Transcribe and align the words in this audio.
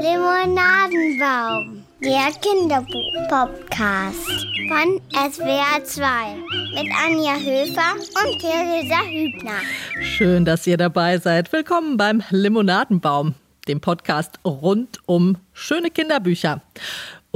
Limonadenbaum, 0.00 1.82
der 2.00 2.30
Kinderbuch-Podcast 2.40 4.46
von 4.68 5.00
SWR 5.10 5.82
2 5.82 6.36
mit 6.76 6.86
Anja 7.04 7.34
Höfer 7.34 7.96
und 7.96 8.40
Theresa 8.40 9.00
Hübner. 9.08 9.58
Schön, 10.02 10.44
dass 10.44 10.68
ihr 10.68 10.76
dabei 10.76 11.18
seid. 11.18 11.52
Willkommen 11.52 11.96
beim 11.96 12.22
Limonadenbaum, 12.30 13.34
dem 13.66 13.80
Podcast 13.80 14.38
rund 14.44 15.00
um 15.06 15.36
schöne 15.52 15.90
Kinderbücher. 15.90 16.62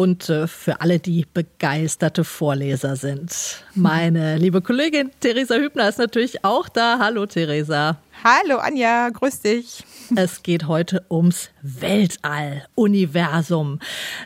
Und 0.01 0.30
äh, 0.30 0.46
für 0.46 0.80
alle, 0.80 0.98
die 0.98 1.27
begeisterte 1.30 2.25
Vorleser 2.25 2.96
sind. 2.96 3.62
Meine 3.75 4.37
liebe 4.39 4.62
Kollegin 4.62 5.11
Theresa 5.21 5.57
Hübner 5.57 5.91
ist 5.91 5.98
natürlich 5.98 6.43
auch 6.43 6.71
da. 6.71 6.98
Hallo 6.98 7.27
Theresa. 7.27 7.98
Hallo 8.25 8.57
Anja, 8.61 9.11
grüß 9.11 9.41
dich. 9.41 9.84
Es 10.16 10.43
geht 10.43 10.66
heute 10.66 11.05
ums 11.11 11.51
Weltall, 11.61 12.65
Universum. 12.75 13.78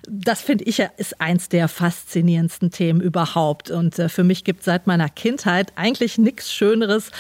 Das 0.09 0.43
finde 0.43 0.63
ich 0.65 0.79
ja 0.79 0.91
ist 0.97 1.21
eins 1.21 1.49
der 1.49 1.67
faszinierendsten 1.67 2.71
Themen 2.71 3.01
überhaupt. 3.01 3.73
Und 3.73 3.99
äh, 3.99 4.09
für 4.09 4.23
mich 4.23 4.45
gibt 4.45 4.61
es 4.61 4.67
seit 4.67 4.87
meiner 4.87 5.09
Kindheit 5.09 5.73
eigentlich 5.75 6.19
nichts 6.19 6.53
Schöneres, 6.53 7.11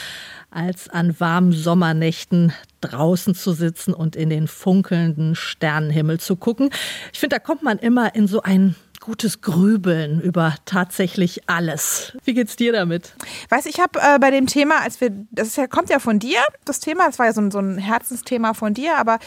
als 0.54 0.88
an 0.88 1.18
warmen 1.18 1.52
Sommernächten 1.52 2.52
draußen 2.80 3.34
zu 3.34 3.52
sitzen 3.52 3.92
und 3.94 4.16
in 4.16 4.30
den 4.30 4.48
funkelnden 4.48 5.34
Sternenhimmel 5.34 6.20
zu 6.20 6.36
gucken. 6.36 6.70
Ich 7.12 7.18
finde, 7.18 7.36
da 7.36 7.40
kommt 7.40 7.62
man 7.62 7.78
immer 7.78 8.14
in 8.14 8.26
so 8.26 8.42
ein 8.42 8.76
gutes 9.00 9.42
Grübeln 9.42 10.20
über 10.20 10.54
tatsächlich 10.64 11.48
alles. 11.48 12.16
Wie 12.24 12.32
geht's 12.32 12.56
dir 12.56 12.72
damit? 12.72 13.12
Weiß 13.50 13.66
ich 13.66 13.78
habe 13.78 14.00
äh, 14.00 14.18
bei 14.18 14.30
dem 14.30 14.46
Thema, 14.46 14.80
als 14.80 15.00
wir, 15.00 15.10
das 15.30 15.56
ja, 15.56 15.66
kommt 15.66 15.90
ja 15.90 15.98
von 15.98 16.18
dir, 16.18 16.38
das 16.64 16.80
Thema, 16.80 17.06
das 17.06 17.18
war 17.18 17.26
ja 17.26 17.34
so 17.34 17.42
ein, 17.42 17.50
so 17.50 17.58
ein 17.58 17.76
Herzensthema 17.76 18.54
von 18.54 18.72
dir, 18.72 18.96
aber 18.96 19.18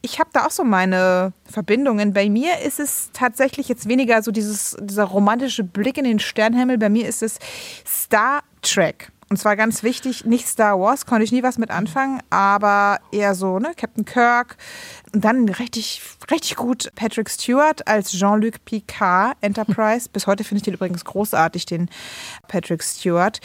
ich 0.00 0.18
habe 0.18 0.30
da 0.32 0.46
auch 0.46 0.50
so 0.50 0.64
meine 0.64 1.32
Verbindungen. 1.44 2.12
Bei 2.14 2.30
mir 2.30 2.60
ist 2.64 2.80
es 2.80 3.10
tatsächlich 3.12 3.68
jetzt 3.68 3.88
weniger 3.88 4.22
so 4.22 4.30
dieses, 4.30 4.76
dieser 4.80 5.04
romantische 5.04 5.64
Blick 5.64 5.98
in 5.98 6.04
den 6.04 6.20
Sternenhimmel. 6.20 6.78
Bei 6.78 6.88
mir 6.88 7.06
ist 7.06 7.22
es 7.22 7.38
Star 7.84 8.42
Trek. 8.62 9.10
Und 9.30 9.36
zwar 9.36 9.56
ganz 9.56 9.82
wichtig, 9.82 10.24
nicht 10.24 10.48
Star 10.48 10.80
Wars, 10.80 11.04
konnte 11.04 11.24
ich 11.24 11.32
nie 11.32 11.42
was 11.42 11.58
mit 11.58 11.70
anfangen, 11.70 12.22
aber 12.30 12.98
eher 13.12 13.34
so, 13.34 13.58
ne, 13.58 13.72
Captain 13.76 14.06
Kirk. 14.06 14.56
Und 15.12 15.24
dann 15.24 15.48
richtig, 15.48 16.02
richtig 16.30 16.56
gut 16.56 16.90
Patrick 16.94 17.28
Stewart 17.28 17.86
als 17.86 18.12
Jean-Luc 18.12 18.64
Picard 18.64 19.36
Enterprise. 19.42 20.08
Bis 20.10 20.26
heute 20.26 20.44
finde 20.44 20.58
ich 20.58 20.62
den 20.64 20.74
übrigens 20.74 21.04
großartig, 21.04 21.66
den 21.66 21.90
Patrick 22.46 22.82
Stewart. 22.82 23.40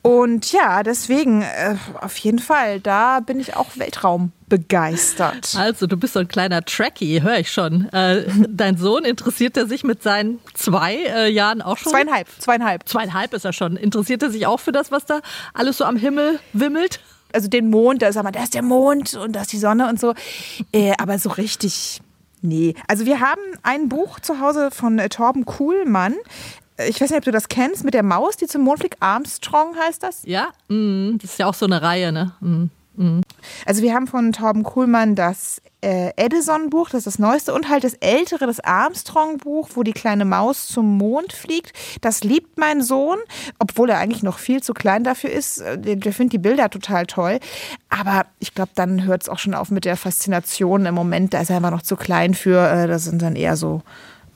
Und 0.00 0.52
ja, 0.52 0.82
deswegen, 0.82 1.42
äh, 1.42 1.76
auf 2.00 2.16
jeden 2.18 2.38
Fall, 2.38 2.80
da 2.80 3.20
bin 3.20 3.38
ich 3.38 3.56
auch 3.56 3.76
Weltraum 3.76 4.32
begeistert. 4.48 5.54
Also, 5.56 5.86
du 5.86 5.96
bist 5.96 6.14
so 6.14 6.20
ein 6.20 6.28
kleiner 6.28 6.64
Trekkie, 6.64 7.22
höre 7.22 7.38
ich 7.38 7.50
schon. 7.50 7.88
Äh, 7.92 8.24
dein 8.48 8.76
Sohn 8.76 9.04
interessiert 9.04 9.56
er 9.56 9.66
sich 9.66 9.84
mit 9.84 10.02
seinen 10.02 10.38
zwei 10.54 10.94
äh, 10.94 11.30
Jahren 11.30 11.62
auch 11.62 11.76
schon? 11.78 11.92
Zweieinhalb, 11.92 12.28
zweieinhalb. 12.38 12.88
Zweieinhalb 12.88 13.34
ist 13.34 13.44
er 13.44 13.52
schon. 13.52 13.76
Interessiert 13.76 14.22
er 14.22 14.30
sich 14.30 14.46
auch 14.46 14.60
für 14.60 14.72
das, 14.72 14.90
was 14.90 15.04
da 15.04 15.20
alles 15.54 15.78
so 15.78 15.84
am 15.84 15.96
Himmel 15.96 16.38
wimmelt? 16.52 17.00
Also 17.32 17.48
den 17.48 17.70
Mond, 17.70 18.02
da 18.02 18.12
sagt 18.12 18.24
man, 18.24 18.32
da 18.32 18.42
ist 18.42 18.54
der 18.54 18.62
Mond 18.62 19.14
und 19.14 19.32
da 19.32 19.42
ist 19.42 19.52
die 19.52 19.58
Sonne 19.58 19.88
und 19.88 20.00
so. 20.00 20.14
Äh, 20.72 20.94
aber 20.98 21.18
so 21.18 21.30
richtig, 21.30 22.00
nee. 22.40 22.74
Also 22.86 23.04
wir 23.04 23.20
haben 23.20 23.40
ein 23.62 23.88
Buch 23.88 24.20
zu 24.20 24.40
Hause 24.40 24.70
von 24.70 24.98
äh, 24.98 25.08
Torben 25.08 25.44
Kuhlmann. 25.44 26.14
Ich 26.88 27.00
weiß 27.00 27.10
nicht, 27.10 27.18
ob 27.18 27.24
du 27.24 27.32
das 27.32 27.48
kennst, 27.48 27.84
mit 27.84 27.94
der 27.94 28.02
Maus, 28.02 28.36
die 28.36 28.46
zum 28.46 28.62
Mond 28.62 28.80
fliegt. 28.80 29.02
Armstrong 29.02 29.76
heißt 29.76 30.02
das. 30.02 30.22
Ja, 30.24 30.48
mm, 30.68 31.18
das 31.18 31.32
ist 31.32 31.38
ja 31.38 31.46
auch 31.46 31.54
so 31.54 31.66
eine 31.66 31.82
Reihe, 31.82 32.12
ne? 32.12 32.32
Mm. 32.40 32.66
Also 33.64 33.82
wir 33.82 33.94
haben 33.94 34.06
von 34.06 34.32
Torben 34.32 34.62
Kuhlmann 34.62 35.14
das 35.14 35.60
äh, 35.82 36.12
Edison-Buch, 36.16 36.90
das 36.90 37.00
ist 37.00 37.06
das 37.06 37.18
neueste, 37.18 37.54
und 37.54 37.68
halt 37.68 37.84
das 37.84 37.94
ältere, 37.94 38.46
das 38.46 38.60
Armstrong-Buch, 38.60 39.70
wo 39.74 39.82
die 39.82 39.92
kleine 39.92 40.24
Maus 40.24 40.66
zum 40.66 40.96
Mond 40.96 41.32
fliegt. 41.32 41.72
Das 42.00 42.24
liebt 42.24 42.58
mein 42.58 42.82
Sohn, 42.82 43.18
obwohl 43.58 43.90
er 43.90 43.98
eigentlich 43.98 44.22
noch 44.22 44.38
viel 44.38 44.62
zu 44.62 44.74
klein 44.74 45.04
dafür 45.04 45.30
ist. 45.30 45.58
Äh, 45.58 45.78
der, 45.78 45.96
der 45.96 46.12
findet 46.12 46.32
die 46.34 46.38
Bilder 46.38 46.70
total 46.70 47.06
toll. 47.06 47.38
Aber 47.88 48.26
ich 48.38 48.54
glaube, 48.54 48.70
dann 48.74 49.04
hört 49.04 49.22
es 49.22 49.28
auch 49.28 49.38
schon 49.38 49.54
auf 49.54 49.70
mit 49.70 49.84
der 49.84 49.96
Faszination 49.96 50.86
im 50.86 50.94
Moment. 50.94 51.34
Da 51.34 51.40
ist 51.40 51.50
er 51.50 51.56
einfach 51.56 51.70
noch 51.70 51.82
zu 51.82 51.96
klein 51.96 52.34
für. 52.34 52.68
Äh, 52.68 52.88
das 52.88 53.04
sind 53.04 53.22
dann 53.22 53.36
eher 53.36 53.56
so 53.56 53.82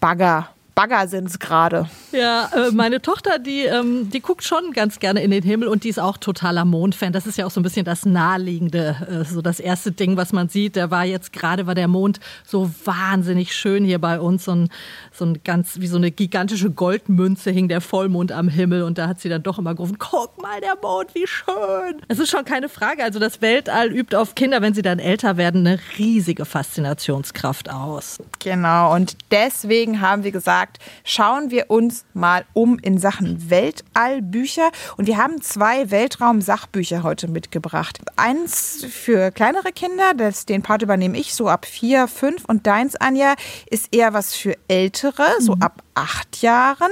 Bagger. 0.01 0.49
Bagger 0.81 1.09
sind 1.09 1.29
es 1.29 1.39
gerade. 1.39 1.91
Ja, 2.11 2.49
äh, 2.57 2.71
meine 2.71 3.03
Tochter, 3.03 3.39
die, 3.39 3.65
ähm, 3.65 4.09
die 4.09 4.21
guckt 4.21 4.43
schon 4.43 4.73
ganz 4.73 4.99
gerne 4.99 5.23
in 5.23 5.31
den 5.31 5.43
Himmel 5.43 5.69
und 5.69 5.85
die 5.85 5.91
ist 5.91 6.01
auch 6.01 6.17
totaler 6.17 6.65
Mondfan. 6.65 7.13
Das 7.13 7.27
ist 7.27 7.37
ja 7.37 7.45
auch 7.45 7.51
so 7.51 7.61
ein 7.61 7.63
bisschen 7.63 7.85
das 7.85 8.07
Naheliegende, 8.07 8.97
äh, 9.07 9.25
so 9.27 9.43
das 9.43 9.61
erste 9.61 9.93
Ding, 9.93 10.17
was 10.17 10.33
man 10.33 10.49
sieht. 10.49 10.77
Der 10.77 10.91
war 10.91 11.05
jetzt 11.05 11.35
gerade, 11.35 11.67
war 11.67 11.75
der 11.75 11.87
Mond 11.87 12.19
so 12.47 12.71
wahnsinnig 12.87 13.55
schön 13.55 13.85
hier 13.85 13.99
bei 13.99 14.19
uns. 14.21 14.47
So 14.47 14.53
ein, 14.53 14.71
so 15.13 15.27
ein 15.27 15.41
ganz, 15.45 15.81
wie 15.81 15.87
so 15.87 15.99
eine 15.99 16.11
gigantische 16.11 16.71
Goldmünze 16.71 17.51
hing 17.51 17.69
der 17.69 17.83
Vollmond 17.83 18.33
am 18.33 18.49
Himmel 18.49 18.83
und 18.83 18.97
da 18.97 19.07
hat 19.07 19.21
sie 19.21 19.29
dann 19.29 19.43
doch 19.43 19.59
immer 19.59 19.75
gerufen, 19.75 19.99
guck 19.99 20.41
mal 20.41 20.63
der 20.63 20.79
Mond, 20.81 21.15
wie 21.15 21.27
schön. 21.27 22.01
Es 22.09 22.19
ist 22.19 22.31
schon 22.31 22.47
keine 22.47 22.71
Frage. 22.71 23.05
Also 23.05 23.19
das 23.19 23.43
Weltall 23.43 23.93
übt 23.93 24.17
auf 24.17 24.35
Kinder, 24.35 24.63
wenn 24.63 24.73
sie 24.73 24.81
dann 24.81 24.99
älter 24.99 25.37
werden, 25.37 25.67
eine 25.67 25.79
riesige 25.99 26.47
Faszinationskraft 26.47 27.69
aus. 27.69 28.19
Genau, 28.39 28.95
und 28.95 29.19
deswegen 29.31 30.01
haben 30.01 30.25
wir 30.25 30.33
gesagt, 30.33 30.70
schauen 31.05 31.51
wir 31.51 31.71
uns 31.71 32.05
mal 32.15 32.45
um 32.53 32.79
in 32.79 32.99
Sachen 32.99 33.51
Weltallbücher. 33.51 34.71
Und 34.97 35.07
wir 35.07 35.17
haben 35.17 35.41
zwei 35.43 35.91
Weltraum-Sachbücher 35.91 37.03
heute 37.03 37.29
mitgebracht. 37.29 37.99
Eins 38.17 38.85
für 38.89 39.31
kleinere 39.31 39.73
Kinder, 39.73 40.13
das, 40.17 40.47
den 40.47 40.63
Part 40.63 40.83
übernehme 40.83 41.19
ich 41.19 41.35
so 41.35 41.49
ab 41.49 41.67
vier, 41.67 42.09
fünf. 42.09 42.45
Und 42.47 42.67
deins, 42.67 42.97
Anja, 42.97 43.35
ist 43.71 43.89
eher 43.93 44.13
was 44.13 44.35
für 44.35 44.57
Ältere, 44.69 45.25
so 45.41 45.57
mhm. 45.57 45.63
ab 45.63 45.83
acht 45.95 46.43
Jahren. 46.43 46.91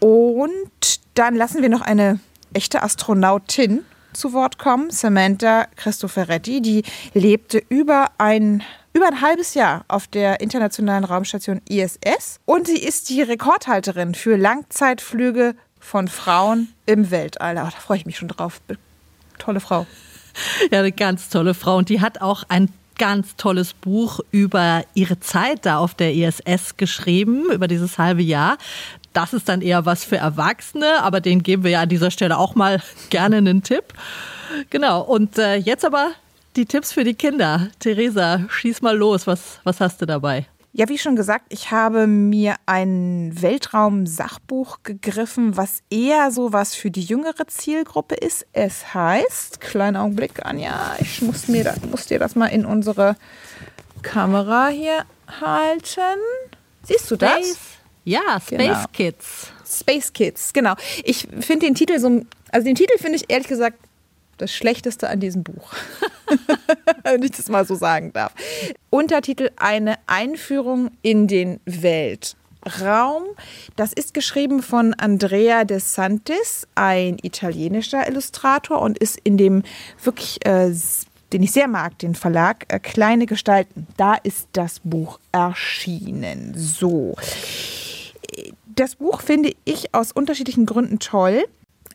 Und 0.00 1.00
dann 1.14 1.36
lassen 1.36 1.62
wir 1.62 1.68
noch 1.68 1.82
eine 1.82 2.20
echte 2.52 2.82
Astronautin 2.82 3.84
zu 4.12 4.32
Wort 4.32 4.58
kommen, 4.58 4.90
Samantha 4.90 5.66
Cristoforetti. 5.76 6.60
Die 6.60 6.82
lebte 7.14 7.62
über 7.68 8.10
ein 8.18 8.62
über 8.94 9.06
ein 9.06 9.20
halbes 9.22 9.54
Jahr 9.54 9.84
auf 9.88 10.06
der 10.06 10.40
internationalen 10.40 11.04
Raumstation 11.04 11.62
ISS 11.66 12.40
und 12.44 12.66
sie 12.66 12.76
ist 12.76 13.08
die 13.08 13.22
Rekordhalterin 13.22 14.14
für 14.14 14.36
Langzeitflüge 14.36 15.54
von 15.80 16.08
Frauen 16.08 16.68
im 16.84 17.10
Weltall. 17.10 17.56
Oh, 17.56 17.64
da 17.64 17.70
freue 17.70 17.96
ich 17.96 18.06
mich 18.06 18.18
schon 18.18 18.28
drauf. 18.28 18.60
Tolle 19.38 19.60
Frau. 19.60 19.86
Ja, 20.70 20.80
eine 20.80 20.92
ganz 20.92 21.28
tolle 21.28 21.54
Frau 21.54 21.76
und 21.76 21.88
die 21.88 22.00
hat 22.00 22.20
auch 22.20 22.44
ein 22.48 22.68
ganz 22.98 23.36
tolles 23.36 23.72
Buch 23.72 24.20
über 24.30 24.84
ihre 24.94 25.18
Zeit 25.20 25.66
da 25.66 25.78
auf 25.78 25.94
der 25.94 26.14
ISS 26.14 26.76
geschrieben, 26.76 27.50
über 27.50 27.66
dieses 27.66 27.98
halbe 27.98 28.22
Jahr. 28.22 28.58
Das 29.12 29.32
ist 29.32 29.48
dann 29.48 29.62
eher 29.62 29.86
was 29.86 30.04
für 30.04 30.16
Erwachsene, 30.16 31.02
aber 31.02 31.20
den 31.20 31.42
geben 31.42 31.64
wir 31.64 31.72
ja 31.72 31.80
an 31.82 31.88
dieser 31.88 32.10
Stelle 32.10 32.38
auch 32.38 32.54
mal 32.54 32.82
gerne 33.10 33.36
einen 33.36 33.62
Tipp. 33.62 33.94
Genau, 34.70 35.02
und 35.02 35.38
äh, 35.38 35.56
jetzt 35.56 35.84
aber 35.84 36.12
die 36.56 36.66
Tipps 36.66 36.92
für 36.92 37.04
die 37.04 37.14
Kinder. 37.14 37.68
Theresa, 37.78 38.44
schieß 38.48 38.82
mal 38.82 38.96
los. 38.96 39.26
Was, 39.26 39.60
was 39.64 39.80
hast 39.80 40.02
du 40.02 40.06
dabei? 40.06 40.46
Ja, 40.74 40.88
wie 40.88 40.96
schon 40.96 41.16
gesagt, 41.16 41.46
ich 41.50 41.70
habe 41.70 42.06
mir 42.06 42.56
ein 42.64 43.30
Weltraum-Sachbuch 43.38 44.78
gegriffen, 44.82 45.54
was 45.58 45.82
eher 45.90 46.30
so 46.30 46.54
was 46.54 46.74
für 46.74 46.90
die 46.90 47.02
jüngere 47.02 47.46
Zielgruppe 47.46 48.14
ist. 48.14 48.46
Es 48.54 48.94
heißt, 48.94 49.60
kleinen 49.60 49.96
Augenblick, 49.96 50.46
Anja, 50.46 50.96
ich 50.98 51.20
muss, 51.20 51.48
mir 51.48 51.64
das, 51.64 51.82
muss 51.82 52.06
dir 52.06 52.18
das 52.18 52.36
mal 52.36 52.46
in 52.46 52.64
unsere 52.64 53.16
Kamera 54.00 54.68
hier 54.68 55.04
halten. 55.42 56.18
Siehst 56.84 57.10
du 57.10 57.16
das? 57.16 57.32
Space. 57.32 57.58
Ja, 58.04 58.40
Space 58.40 58.58
genau. 58.58 58.84
Kids. 58.92 59.52
Space 59.68 60.12
Kids, 60.12 60.52
genau. 60.52 60.74
Ich 61.04 61.28
finde 61.40 61.66
den 61.66 61.74
Titel 61.74 61.98
so, 61.98 62.22
also 62.50 62.64
den 62.64 62.74
Titel 62.74 62.98
finde 62.98 63.16
ich 63.16 63.24
ehrlich 63.28 63.48
gesagt 63.48 63.78
das 64.38 64.52
Schlechteste 64.52 65.08
an 65.08 65.20
diesem 65.20 65.42
Buch. 65.44 65.72
Wenn 67.04 67.22
ich 67.22 67.32
das 67.32 67.48
mal 67.48 67.64
so 67.64 67.74
sagen 67.74 68.12
darf. 68.12 68.32
Untertitel 68.90 69.50
Eine 69.56 69.96
Einführung 70.06 70.90
in 71.02 71.28
den 71.28 71.60
Weltraum. 71.64 73.24
Das 73.76 73.92
ist 73.92 74.14
geschrieben 74.14 74.62
von 74.62 74.94
Andrea 74.94 75.64
De 75.64 75.78
Santis, 75.78 76.66
ein 76.74 77.18
italienischer 77.22 78.08
Illustrator 78.08 78.80
und 78.80 78.98
ist 78.98 79.18
in 79.22 79.36
dem 79.36 79.62
wirklich, 80.02 80.44
äh, 80.44 80.72
den 81.32 81.42
ich 81.42 81.52
sehr 81.52 81.68
mag, 81.68 81.98
den 81.98 82.14
Verlag 82.14 82.66
äh, 82.68 82.78
Kleine 82.78 83.26
Gestalten. 83.26 83.86
Da 83.96 84.14
ist 84.14 84.48
das 84.52 84.80
Buch 84.80 85.18
erschienen. 85.32 86.54
So. 86.56 87.14
Das 88.74 88.96
Buch 88.96 89.20
finde 89.20 89.52
ich 89.64 89.94
aus 89.94 90.12
unterschiedlichen 90.12 90.66
Gründen 90.66 90.98
toll 90.98 91.44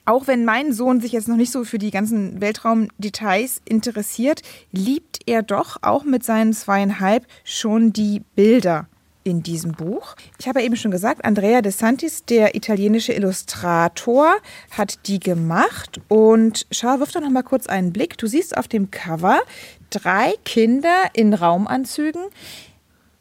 auch 0.08 0.26
wenn 0.26 0.46
mein 0.46 0.72
Sohn 0.72 1.02
sich 1.02 1.12
jetzt 1.12 1.28
noch 1.28 1.36
nicht 1.36 1.52
so 1.52 1.66
für 1.66 1.80
die 1.80 1.92
ganzen 1.92 2.40
Weltraumdetails 2.40 3.62
interessiert, 3.66 4.42
liebt 4.72 5.20
er 5.26 5.44
doch 5.44 5.78
auch 5.82 6.06
mit 6.06 6.24
seinen 6.24 6.54
zweieinhalb 6.54 7.28
schon 7.44 7.92
die 7.92 8.22
Bilder 8.34 8.88
in 9.28 9.44
diesem 9.44 9.74
Buch. 9.74 10.16
Ich 10.40 10.48
habe 10.48 10.64
eben 10.64 10.78
schon 10.78 10.90
gesagt, 10.90 11.26
Andrea 11.26 11.62
De 11.62 11.72
Santis, 11.72 12.24
der 12.24 12.56
italienische 12.56 13.12
Illustrator, 13.12 14.38
hat 14.72 15.06
die 15.08 15.20
gemacht. 15.20 16.00
Und 16.08 16.66
schau, 16.72 17.00
wirf 17.00 17.12
doch 17.12 17.22
noch 17.22 17.30
mal 17.30 17.44
kurz 17.44 17.68
einen 17.68 17.92
Blick. 17.92 18.18
Du 18.18 18.26
siehst 18.26 18.58
auf 18.58 18.68
dem 18.68 18.90
Cover 18.90 19.42
drei 19.90 20.34
Kinder 20.46 21.10
in 21.14 21.34
Raumanzügen. 21.34 22.24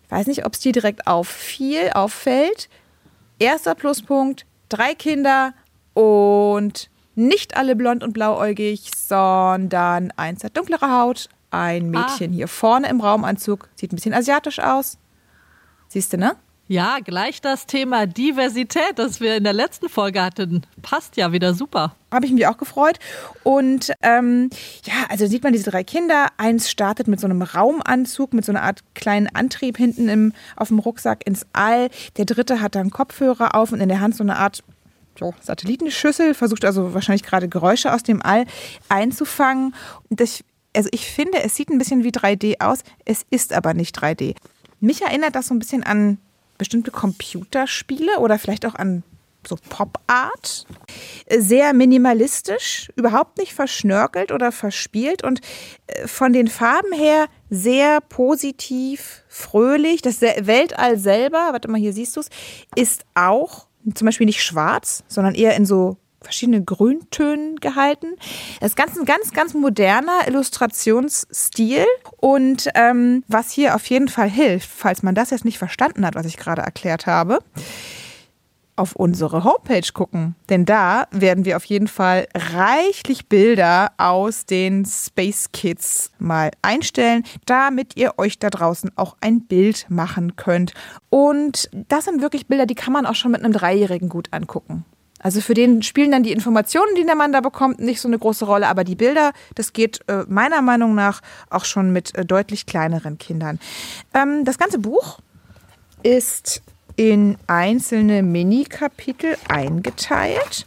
Ich 0.04 0.10
weiß 0.10 0.28
nicht, 0.28 0.46
ob 0.46 0.54
es 0.54 0.60
dir 0.60 0.72
direkt 0.72 1.08
auffiel, 1.08 1.90
auffällt. 1.92 2.68
Erster 3.40 3.74
Pluspunkt, 3.74 4.46
drei 4.68 4.94
Kinder 4.94 5.52
und 5.92 6.88
nicht 7.16 7.56
alle 7.56 7.74
blond 7.74 8.04
und 8.04 8.12
blauäugig, 8.12 8.90
sondern 8.96 10.12
eins 10.16 10.44
hat 10.44 10.56
dunklere 10.56 10.90
Haut, 10.90 11.28
ein 11.50 11.90
Mädchen 11.90 12.30
ah. 12.30 12.34
hier 12.34 12.48
vorne 12.48 12.88
im 12.88 13.00
Raumanzug, 13.00 13.68
sieht 13.74 13.92
ein 13.92 13.96
bisschen 13.96 14.14
asiatisch 14.14 14.60
aus. 14.60 14.98
Siehst 15.88 16.12
du, 16.12 16.18
ne? 16.18 16.36
Ja, 16.68 16.98
gleich 16.98 17.40
das 17.40 17.66
Thema 17.66 18.06
Diversität, 18.06 18.94
das 18.96 19.20
wir 19.20 19.36
in 19.36 19.44
der 19.44 19.52
letzten 19.52 19.88
Folge 19.88 20.20
hatten, 20.20 20.62
passt 20.82 21.16
ja 21.16 21.30
wieder 21.30 21.54
super. 21.54 21.94
Habe 22.12 22.26
ich 22.26 22.32
mich 22.32 22.48
auch 22.48 22.58
gefreut. 22.58 22.98
Und 23.44 23.92
ähm, 24.02 24.50
ja, 24.82 24.94
also 25.08 25.28
sieht 25.28 25.44
man 25.44 25.52
diese 25.52 25.70
drei 25.70 25.84
Kinder. 25.84 26.26
Eins 26.38 26.68
startet 26.68 27.06
mit 27.06 27.20
so 27.20 27.28
einem 27.28 27.42
Raumanzug, 27.42 28.32
mit 28.32 28.44
so 28.44 28.50
einer 28.50 28.64
Art 28.64 28.80
kleinen 28.94 29.28
Antrieb 29.28 29.76
hinten 29.76 30.08
im, 30.08 30.32
auf 30.56 30.68
dem 30.68 30.80
Rucksack 30.80 31.24
ins 31.24 31.46
All. 31.52 31.88
Der 32.16 32.24
dritte 32.24 32.60
hat 32.60 32.74
dann 32.74 32.90
Kopfhörer 32.90 33.54
auf 33.54 33.70
und 33.70 33.80
in 33.80 33.88
der 33.88 34.00
Hand 34.00 34.16
so 34.16 34.24
eine 34.24 34.36
Art 34.36 34.64
so, 35.16 35.34
Satellitenschüssel, 35.40 36.34
versucht 36.34 36.64
also 36.64 36.94
wahrscheinlich 36.94 37.22
gerade 37.22 37.48
Geräusche 37.48 37.92
aus 37.92 38.02
dem 38.02 38.22
All 38.22 38.44
einzufangen. 38.88 39.72
Und 40.10 40.18
das, 40.18 40.42
also 40.74 40.88
ich 40.90 41.06
finde, 41.06 41.44
es 41.44 41.54
sieht 41.54 41.70
ein 41.70 41.78
bisschen 41.78 42.02
wie 42.02 42.10
3D 42.10 42.60
aus, 42.60 42.80
es 43.04 43.24
ist 43.30 43.52
aber 43.52 43.72
nicht 43.72 43.96
3D. 43.96 44.34
Mich 44.80 45.02
erinnert 45.02 45.34
das 45.34 45.48
so 45.48 45.54
ein 45.54 45.58
bisschen 45.58 45.82
an 45.82 46.18
bestimmte 46.58 46.90
Computerspiele 46.90 48.18
oder 48.18 48.38
vielleicht 48.38 48.66
auch 48.66 48.74
an 48.74 49.02
so 49.46 49.56
Pop-Art. 49.68 50.66
Sehr 51.30 51.72
minimalistisch, 51.72 52.90
überhaupt 52.96 53.38
nicht 53.38 53.54
verschnörkelt 53.54 54.32
oder 54.32 54.52
verspielt 54.52 55.22
und 55.22 55.40
äh, 55.86 56.06
von 56.06 56.32
den 56.32 56.48
Farben 56.48 56.92
her 56.92 57.26
sehr 57.48 58.00
positiv, 58.00 59.24
fröhlich. 59.28 60.02
Das 60.02 60.20
Weltall 60.20 60.98
selber, 60.98 61.50
warte 61.52 61.68
mal, 61.68 61.80
hier 61.80 61.92
siehst 61.92 62.16
du 62.16 62.20
es, 62.20 62.30
ist 62.74 63.04
auch 63.14 63.68
zum 63.94 64.06
Beispiel 64.06 64.26
nicht 64.26 64.42
schwarz, 64.42 65.04
sondern 65.06 65.34
eher 65.34 65.54
in 65.54 65.64
so 65.64 65.96
verschiedene 66.20 66.62
Grüntönen 66.62 67.56
gehalten. 67.56 68.08
Das 68.60 68.70
ist 68.70 68.76
ganz, 68.76 68.98
ein 68.98 69.04
ganz, 69.04 69.32
ganz 69.32 69.54
moderner 69.54 70.26
Illustrationsstil. 70.26 71.84
Und 72.16 72.68
ähm, 72.74 73.24
was 73.28 73.50
hier 73.50 73.74
auf 73.74 73.86
jeden 73.86 74.08
Fall 74.08 74.28
hilft, 74.28 74.68
falls 74.68 75.02
man 75.02 75.14
das 75.14 75.30
jetzt 75.30 75.44
nicht 75.44 75.58
verstanden 75.58 76.06
hat, 76.06 76.14
was 76.14 76.26
ich 76.26 76.36
gerade 76.36 76.62
erklärt 76.62 77.06
habe, 77.06 77.40
auf 78.76 78.94
unsere 78.94 79.42
Homepage 79.42 79.92
gucken. 79.92 80.36
Denn 80.48 80.64
da 80.64 81.06
werden 81.10 81.44
wir 81.44 81.56
auf 81.56 81.64
jeden 81.64 81.88
Fall 81.88 82.28
reichlich 82.34 83.26
Bilder 83.28 83.92
aus 83.96 84.46
den 84.46 84.84
Space 84.84 85.50
Kids 85.52 86.10
mal 86.18 86.50
einstellen, 86.62 87.24
damit 87.46 87.96
ihr 87.96 88.18
euch 88.18 88.38
da 88.38 88.50
draußen 88.50 88.92
auch 88.96 89.16
ein 89.20 89.46
Bild 89.46 89.86
machen 89.88 90.36
könnt. 90.36 90.74
Und 91.08 91.70
das 91.88 92.04
sind 92.04 92.20
wirklich 92.20 92.46
Bilder, 92.46 92.66
die 92.66 92.74
kann 92.74 92.92
man 92.92 93.06
auch 93.06 93.14
schon 93.14 93.32
mit 93.32 93.42
einem 93.42 93.52
Dreijährigen 93.52 94.08
gut 94.08 94.28
angucken. 94.32 94.84
Also 95.26 95.40
für 95.40 95.54
den 95.54 95.82
spielen 95.82 96.12
dann 96.12 96.22
die 96.22 96.30
Informationen, 96.30 96.94
die 96.96 97.04
der 97.04 97.16
Mann 97.16 97.32
da 97.32 97.40
bekommt, 97.40 97.80
nicht 97.80 98.00
so 98.00 98.06
eine 98.06 98.16
große 98.16 98.44
Rolle, 98.44 98.68
aber 98.68 98.84
die 98.84 98.94
Bilder, 98.94 99.32
das 99.56 99.72
geht 99.72 99.98
äh, 100.06 100.22
meiner 100.28 100.62
Meinung 100.62 100.94
nach 100.94 101.20
auch 101.50 101.64
schon 101.64 101.92
mit 101.92 102.14
äh, 102.14 102.24
deutlich 102.24 102.64
kleineren 102.64 103.18
Kindern. 103.18 103.58
Ähm, 104.14 104.44
das 104.44 104.56
ganze 104.56 104.78
Buch 104.78 105.18
ist 106.04 106.62
in 106.94 107.38
einzelne 107.48 108.22
Mini-Kapitel 108.22 109.36
eingeteilt. 109.48 110.64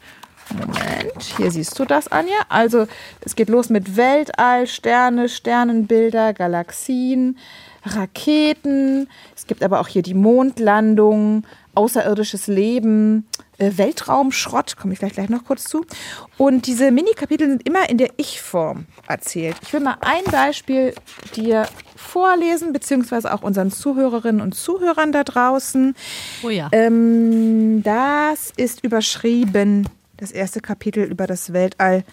Moment, 0.51 1.23
hier 1.37 1.51
siehst 1.51 1.79
du 1.79 1.85
das, 1.85 2.09
Anja. 2.09 2.39
Also 2.49 2.85
es 3.21 3.37
geht 3.37 3.47
los 3.47 3.69
mit 3.69 3.95
Weltall, 3.95 4.67
Sterne, 4.67 5.29
Sternenbilder, 5.29 6.33
Galaxien, 6.33 7.37
Raketen. 7.85 9.07
Es 9.37 9.47
gibt 9.47 9.63
aber 9.63 9.79
auch 9.79 9.87
hier 9.87 10.01
die 10.01 10.15
Mondlandung, 10.15 11.45
außerirdisches 11.75 12.47
Leben, 12.47 13.25
Weltraumschrott, 13.59 14.77
komme 14.77 14.93
ich 14.93 14.99
vielleicht 14.99 15.15
gleich 15.15 15.29
noch 15.29 15.43
kurz 15.43 15.65
zu. 15.65 15.85
Und 16.37 16.67
diese 16.67 16.91
Mini-Kapitel 16.91 17.49
sind 17.49 17.67
immer 17.67 17.89
in 17.89 17.97
der 17.97 18.09
Ich-Form 18.17 18.85
erzählt. 19.07 19.57
Ich 19.61 19.73
will 19.73 19.81
mal 19.81 19.97
ein 20.01 20.23
Beispiel 20.25 20.93
dir 21.35 21.67
vorlesen, 21.95 22.73
beziehungsweise 22.73 23.33
auch 23.33 23.41
unseren 23.41 23.71
Zuhörerinnen 23.71 24.41
und 24.41 24.53
Zuhörern 24.55 25.11
da 25.11 25.23
draußen. 25.23 25.95
Oh 26.43 26.49
ja. 26.49 26.69
Ähm, 26.71 27.83
das 27.83 28.51
ist 28.55 28.83
überschrieben, 28.83 29.87
das 30.17 30.31
erste 30.31 30.61
Kapitel 30.61 31.03
über 31.03 31.27
das 31.27 31.53
Weltall 31.53 32.03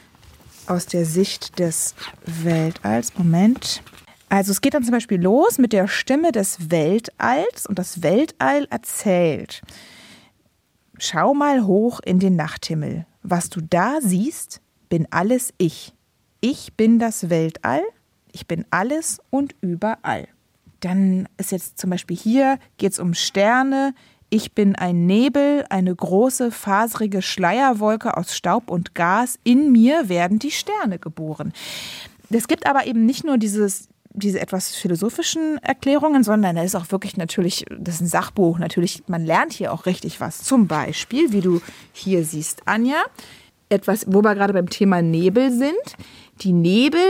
aus 0.67 0.87
der 0.87 1.05
Sicht 1.05 1.59
des 1.59 1.95
Weltalls. 2.25 3.13
Moment. 3.17 3.83
Also 4.29 4.51
es 4.51 4.61
geht 4.61 4.75
dann 4.75 4.83
zum 4.83 4.93
Beispiel 4.93 5.21
los 5.21 5.59
mit 5.59 5.73
der 5.73 5.87
Stimme 5.87 6.33
des 6.33 6.71
Weltalls 6.71 7.67
und 7.67 7.79
das 7.79 8.03
Weltall 8.03 8.67
erzählt. 8.71 9.63
Schau 10.99 11.35
mal 11.35 11.67
hoch 11.67 12.01
in 12.05 12.19
den 12.19 12.37
Nachthimmel. 12.37 13.07
Was 13.23 13.51
du 13.51 13.61
da 13.61 14.01
siehst, 14.01 14.61
bin 14.89 15.07
alles 15.11 15.53
ich. 15.59 15.93
Ich 16.41 16.75
bin 16.75 16.99
das 16.99 17.29
Weltall, 17.29 17.83
ich 18.33 18.47
bin 18.47 18.65
alles 18.71 19.21
und 19.31 19.55
überall. 19.61 20.29
Dann 20.81 21.29
ist 21.37 21.53
jetzt 21.53 21.79
zum 21.79 21.91
Beispiel 21.91 22.17
hier, 22.17 22.59
geht 22.79 22.93
es 22.93 22.99
um 22.99 23.15
Sterne. 23.15 23.95
Ich 24.31 24.55
bin 24.55 24.75
ein 24.75 25.07
Nebel, 25.07 25.65
eine 25.71 25.95
große, 25.95 26.51
faserige 26.51 27.23
Schleierwolke 27.23 28.17
aus 28.17 28.37
Staub 28.37 28.71
und 28.71 28.95
Gas. 28.95 29.39
In 29.45 29.73
mir 29.73 30.09
werden 30.09 30.39
die 30.39 30.51
Sterne 30.51 30.99
geboren. 30.99 31.53
Es 32.31 32.49
gibt 32.49 32.67
aber 32.67 32.87
eben 32.87 33.07
nicht 33.07 33.25
nur 33.25 33.39
dieses, 33.39 33.89
diese 34.17 34.41
etwas 34.41 34.75
philosophischen 34.75 35.59
Erklärungen, 35.59 36.25
sondern 36.25 36.57
da 36.57 36.63
ist 36.63 36.75
auch 36.75 36.91
wirklich 36.91 37.17
natürlich, 37.17 37.67
das 37.79 37.97
ist 37.97 38.01
ein 38.01 38.07
Sachbuch, 38.07 38.59
natürlich, 38.59 39.05
man 39.07 39.25
lernt 39.25 39.53
hier 39.53 39.73
auch 39.73 39.87
richtig 39.87 40.21
was. 40.21 40.43
Zum 40.43 40.67
Beispiel, 40.67 41.33
wie 41.33 41.43
du 41.43 41.61
hier 41.93 42.25
siehst, 42.25 42.63
Anja, 42.65 43.05
etwas, 43.69 44.07
wo 44.09 44.23
wir 44.23 44.35
gerade 44.35 44.53
beim 44.53 44.71
Thema 44.71 45.03
Nebel 45.03 45.53
sind. 45.53 45.97
Die 46.41 46.53
Nebel, 46.53 47.01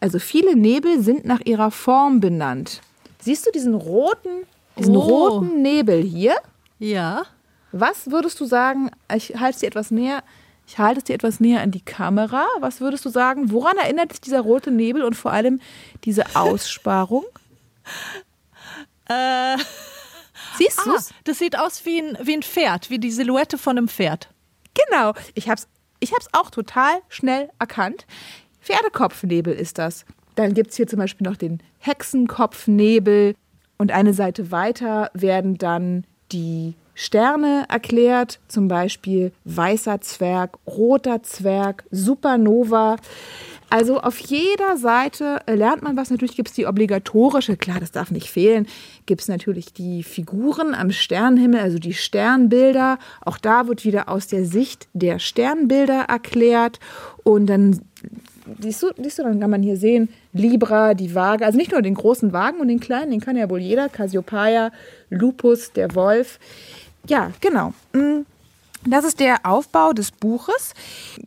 also 0.00 0.18
viele 0.18 0.56
Nebel 0.56 1.00
sind 1.02 1.24
nach 1.24 1.40
ihrer 1.44 1.70
Form 1.70 2.20
benannt. 2.20 2.80
Siehst 3.20 3.46
du 3.46 3.50
diesen 3.50 3.74
roten, 3.74 4.46
diesen 4.78 4.96
oh. 4.96 5.00
roten 5.00 5.62
Nebel 5.62 6.02
hier? 6.02 6.34
Ja. 6.78 7.24
Was 7.72 8.10
würdest 8.10 8.40
du 8.40 8.46
sagen, 8.46 8.90
ich 9.14 9.38
halte 9.38 9.60
dir 9.60 9.66
etwas 9.66 9.90
näher, 9.90 10.22
ich 10.66 10.78
halte 10.78 10.98
es 10.98 11.04
dir 11.04 11.14
etwas 11.14 11.40
näher 11.40 11.60
an 11.62 11.70
die 11.70 11.80
Kamera. 11.80 12.46
Was 12.60 12.80
würdest 12.80 13.04
du 13.04 13.08
sagen? 13.08 13.50
Woran 13.52 13.76
erinnert 13.76 14.12
sich 14.12 14.20
dieser 14.20 14.40
rote 14.40 14.70
Nebel 14.70 15.02
und 15.04 15.14
vor 15.14 15.32
allem 15.32 15.60
diese 16.04 16.24
Aussparung? 16.34 17.24
äh, 19.08 19.56
Siehst 20.58 20.84
du 20.84 20.90
ah, 20.90 20.98
Das 21.24 21.38
sieht 21.38 21.58
aus 21.58 21.84
wie 21.84 22.00
ein, 22.00 22.18
wie 22.22 22.34
ein 22.36 22.42
Pferd, 22.42 22.90
wie 22.90 22.98
die 22.98 23.10
Silhouette 23.10 23.58
von 23.58 23.78
einem 23.78 23.88
Pferd. 23.88 24.28
Genau. 24.88 25.12
Ich 25.34 25.48
habe 25.48 25.58
es 25.58 25.68
ich 25.98 26.12
hab's 26.12 26.28
auch 26.32 26.50
total 26.50 26.98
schnell 27.08 27.48
erkannt. 27.58 28.06
Pferdekopfnebel 28.60 29.54
ist 29.54 29.78
das. 29.78 30.04
Dann 30.34 30.52
gibt 30.52 30.70
es 30.70 30.76
hier 30.76 30.86
zum 30.86 30.98
Beispiel 30.98 31.26
noch 31.26 31.36
den 31.36 31.62
Hexenkopfnebel. 31.78 33.34
Und 33.78 33.92
eine 33.92 34.12
Seite 34.12 34.50
weiter 34.50 35.10
werden 35.14 35.56
dann 35.56 36.04
die 36.32 36.74
Sterne 36.98 37.66
erklärt, 37.68 38.40
zum 38.48 38.68
Beispiel 38.68 39.30
weißer 39.44 40.00
Zwerg, 40.00 40.56
roter 40.66 41.22
Zwerg, 41.22 41.84
Supernova. 41.90 42.96
Also 43.68 44.00
auf 44.00 44.18
jeder 44.18 44.78
Seite 44.78 45.40
lernt 45.46 45.82
man 45.82 45.96
was. 45.96 46.10
Natürlich 46.10 46.36
gibt 46.36 46.48
es 46.48 46.54
die 46.54 46.66
obligatorische, 46.66 47.58
klar, 47.58 47.80
das 47.80 47.92
darf 47.92 48.10
nicht 48.10 48.30
fehlen, 48.30 48.66
gibt 49.04 49.20
es 49.20 49.28
natürlich 49.28 49.74
die 49.74 50.04
Figuren 50.04 50.74
am 50.74 50.90
Sternenhimmel, 50.90 51.60
also 51.60 51.78
die 51.78 51.92
Sternbilder. 51.92 52.98
Auch 53.20 53.36
da 53.36 53.68
wird 53.68 53.84
wieder 53.84 54.08
aus 54.08 54.26
der 54.28 54.46
Sicht 54.46 54.88
der 54.94 55.18
Sternbilder 55.18 56.04
erklärt. 56.08 56.80
Und 57.24 57.46
dann 57.46 57.80
siehst 58.60 58.82
du, 58.82 58.90
siehst 58.96 59.18
du, 59.18 59.24
dann 59.24 59.40
kann 59.40 59.50
man 59.50 59.62
hier 59.62 59.76
sehen, 59.76 60.08
Libra, 60.32 60.94
die 60.94 61.14
Waage, 61.14 61.44
also 61.44 61.58
nicht 61.58 61.72
nur 61.72 61.82
den 61.82 61.94
großen 61.94 62.32
Wagen 62.32 62.60
und 62.60 62.68
den 62.68 62.80
kleinen, 62.80 63.10
den 63.10 63.20
kann 63.20 63.36
ja 63.36 63.50
wohl 63.50 63.60
jeder, 63.60 63.88
Cassiopeia, 63.88 64.70
Lupus, 65.10 65.72
der 65.72 65.94
Wolf. 65.94 66.38
Ja, 67.08 67.30
genau. 67.40 67.72
Mm, 67.92 68.22
das 68.84 69.04
ist 69.04 69.20
der 69.20 69.44
Aufbau 69.44 69.92
des 69.92 70.12
Buches. 70.12 70.72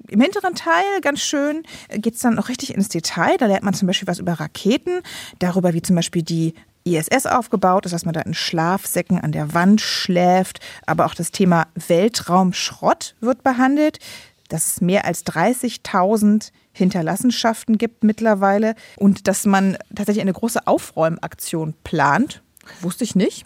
Im 0.08 0.22
hinteren 0.22 0.56
Teil, 0.56 1.02
ganz 1.02 1.20
schön, 1.20 1.64
geht 1.90 2.16
es 2.16 2.22
dann 2.22 2.36
noch 2.36 2.50
richtig 2.50 2.74
ins 2.74 2.90
Detail. 2.90 3.38
Da 3.38 3.48
lernt 3.48 3.64
man 3.64 3.74
zum 3.74 3.88
Beispiel 3.88 4.08
was 4.08 4.20
über 4.20 4.34
Raketen, 4.34 5.02
darüber, 5.40 5.74
wie 5.74 5.82
zum 5.82 5.96
Beispiel 5.96 6.24
die 6.24 6.54
ISS 6.86 7.26
aufgebaut 7.26 7.86
ist, 7.86 7.92
dass 7.92 8.06
man 8.06 8.14
da 8.14 8.22
in 8.22 8.34
Schlafsäcken 8.34 9.20
an 9.20 9.32
der 9.32 9.54
Wand 9.54 9.82
schläft. 9.82 10.60
Aber 10.86 11.06
auch 11.06 11.14
das 11.14 11.32
Thema 11.32 11.68
Weltraumschrott 11.76 13.16
wird 13.20 13.44
behandelt, 13.44 14.00
dass 14.48 14.66
es 14.66 14.82
mehr 14.82 15.06
als 15.06 15.26
30.000 15.26 16.52
Hinterlassenschaften 16.72 17.78
gibt 17.78 18.04
mittlerweile 18.04 18.76
und 18.98 19.28
dass 19.28 19.46
man 19.46 19.78
tatsächlich 19.94 20.22
eine 20.22 20.34
große 20.34 20.66
Aufräumaktion 20.66 21.74
plant. 21.84 22.42
Wusste 22.82 23.04
ich 23.04 23.16
nicht. 23.16 23.46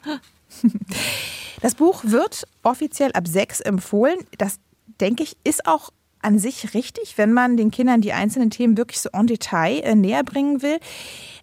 Das 1.63 1.75
Buch 1.75 2.03
wird 2.03 2.46
offiziell 2.62 3.13
ab 3.13 3.25
sechs 3.25 3.62
empfohlen. 3.62 4.17
Das 4.38 4.60
denke 5.00 5.24
ich, 5.24 5.38
ist 5.46 5.65
auch 5.65 5.91
an 6.22 6.38
sich 6.38 6.74
richtig, 6.74 7.17
wenn 7.17 7.32
man 7.32 7.55
den 7.55 7.72
Kindern 7.72 8.01
die 8.01 8.12
einzelnen 8.12 8.50
Themen 8.50 8.75
wirklich 8.75 9.00
so 9.00 9.10
en 9.13 9.27
Detail 9.27 9.79
äh, 9.79 9.96
näher 9.96 10.25
bringen 10.25 10.62
will. 10.62 10.77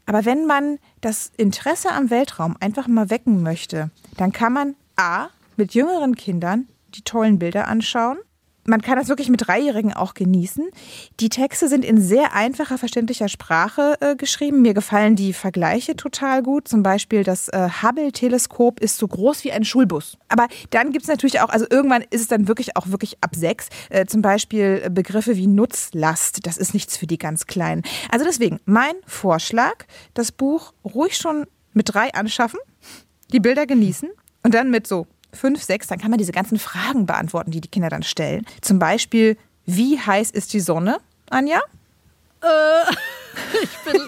Aber 0.04 0.26
wenn 0.26 0.44
man 0.44 0.78
das 1.00 1.32
Interesse 1.38 1.90
am 1.92 2.10
Weltraum 2.10 2.54
einfach 2.60 2.86
mal 2.86 3.08
wecken 3.08 3.42
möchte, 3.42 3.90
dann 4.18 4.30
kann 4.30 4.52
man 4.52 4.74
A, 4.96 5.28
mit 5.56 5.72
jüngeren 5.72 6.14
Kindern 6.16 6.68
die 6.94 7.02
tollen 7.02 7.38
Bilder 7.38 7.66
anschauen 7.66 8.18
man 8.70 8.80
kann 8.82 8.96
das 8.96 9.08
wirklich 9.08 9.28
mit 9.28 9.46
Dreijährigen 9.46 9.92
auch 9.92 10.14
genießen. 10.14 10.68
Die 11.18 11.28
Texte 11.28 11.68
sind 11.68 11.84
in 11.84 12.00
sehr 12.00 12.34
einfacher, 12.34 12.78
verständlicher 12.78 13.28
Sprache 13.28 13.96
äh, 14.00 14.16
geschrieben. 14.16 14.62
Mir 14.62 14.74
gefallen 14.74 15.16
die 15.16 15.32
Vergleiche 15.32 15.96
total 15.96 16.42
gut. 16.42 16.68
Zum 16.68 16.82
Beispiel 16.82 17.24
das 17.24 17.48
äh, 17.48 17.68
Hubble-Teleskop 17.82 18.80
ist 18.80 18.96
so 18.96 19.08
groß 19.08 19.44
wie 19.44 19.52
ein 19.52 19.64
Schulbus. 19.64 20.16
Aber 20.28 20.46
dann 20.70 20.92
gibt 20.92 21.02
es 21.02 21.08
natürlich 21.08 21.40
auch, 21.40 21.48
also 21.48 21.66
irgendwann 21.68 22.02
ist 22.10 22.20
es 22.22 22.28
dann 22.28 22.48
wirklich 22.48 22.76
auch 22.76 22.88
wirklich 22.88 23.16
ab 23.20 23.34
sechs. 23.34 23.68
Äh, 23.90 24.06
zum 24.06 24.22
Beispiel 24.22 24.88
Begriffe 24.90 25.36
wie 25.36 25.48
Nutzlast. 25.48 26.46
Das 26.46 26.56
ist 26.56 26.72
nichts 26.72 26.96
für 26.96 27.06
die 27.06 27.18
ganz 27.18 27.46
Kleinen. 27.46 27.82
Also 28.10 28.24
deswegen 28.24 28.60
mein 28.64 28.94
Vorschlag, 29.04 29.84
das 30.14 30.30
Buch 30.30 30.72
ruhig 30.84 31.16
schon 31.16 31.46
mit 31.72 31.92
drei 31.92 32.14
anschaffen, 32.14 32.60
die 33.32 33.40
Bilder 33.40 33.66
genießen 33.66 34.08
und 34.44 34.54
dann 34.54 34.70
mit 34.70 34.86
so 34.86 35.06
fünf, 35.32 35.62
sechs, 35.62 35.86
dann 35.86 35.98
kann 35.98 36.10
man 36.10 36.18
diese 36.18 36.32
ganzen 36.32 36.58
Fragen 36.58 37.06
beantworten, 37.06 37.50
die 37.50 37.60
die 37.60 37.68
Kinder 37.68 37.88
dann 37.88 38.02
stellen. 38.02 38.44
Zum 38.60 38.78
Beispiel, 38.78 39.36
wie 39.66 39.98
heiß 39.98 40.30
ist 40.30 40.52
die 40.52 40.60
Sonne, 40.60 40.98
Anja? 41.28 41.60
Äh, 42.42 42.46
ich 43.62 43.92
bin 43.92 44.02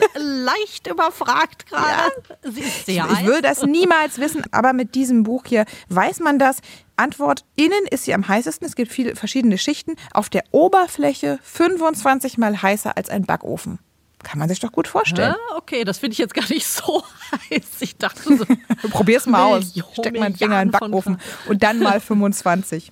leicht 0.45 0.87
überfragt 0.87 1.67
gerade. 1.67 2.13
Ja. 2.45 2.51
Sie 2.51 2.61
ist 2.61 2.87
sehr 2.87 3.07
ich, 3.11 3.21
ich 3.21 3.27
würde 3.27 3.43
das 3.43 3.63
niemals 3.63 4.19
wissen, 4.19 4.43
aber 4.51 4.73
mit 4.73 4.95
diesem 4.95 5.23
Buch 5.23 5.45
hier 5.47 5.65
weiß 5.89 6.21
man 6.21 6.39
das. 6.39 6.59
Antwort, 6.97 7.45
innen 7.57 7.87
ist 7.91 8.05
sie 8.05 8.15
am 8.15 8.27
heißesten. 8.29 8.67
Es 8.67 8.77
gibt 8.77 8.93
viele 8.93 9.17
verschiedene 9.17 9.59
Schichten. 9.59 9.97
Auf 10.13 10.29
der 10.29 10.45
Oberfläche 10.51 11.39
25 11.43 12.39
mal 12.39 12.63
heißer 12.63 12.97
als 12.97 13.09
ein 13.09 13.25
Backofen. 13.25 13.79
Kann 14.23 14.39
man 14.39 14.49
sich 14.49 14.61
doch 14.61 14.73
gut 14.73 14.89
vorstellen. 14.89 15.35
Ja, 15.51 15.57
okay, 15.57 15.85
das 15.85 15.99
finde 15.99 16.13
ich 16.13 16.19
jetzt 16.19 16.35
gar 16.35 16.49
nicht 16.49 16.67
so 16.67 17.03
heiß. 17.33 17.63
Ich 17.81 17.97
dachte 17.97 18.37
so. 18.37 18.45
Probier's 18.91 19.27
mal 19.27 19.57
aus. 19.57 19.75
Steck 19.93 20.19
meinen 20.19 20.37
Finger 20.37 20.63
in 20.63 20.69
den 20.69 20.73
Backofen 20.73 21.19
und 21.49 21.63
dann 21.63 21.79
mal 21.79 22.01
25. 22.13 22.91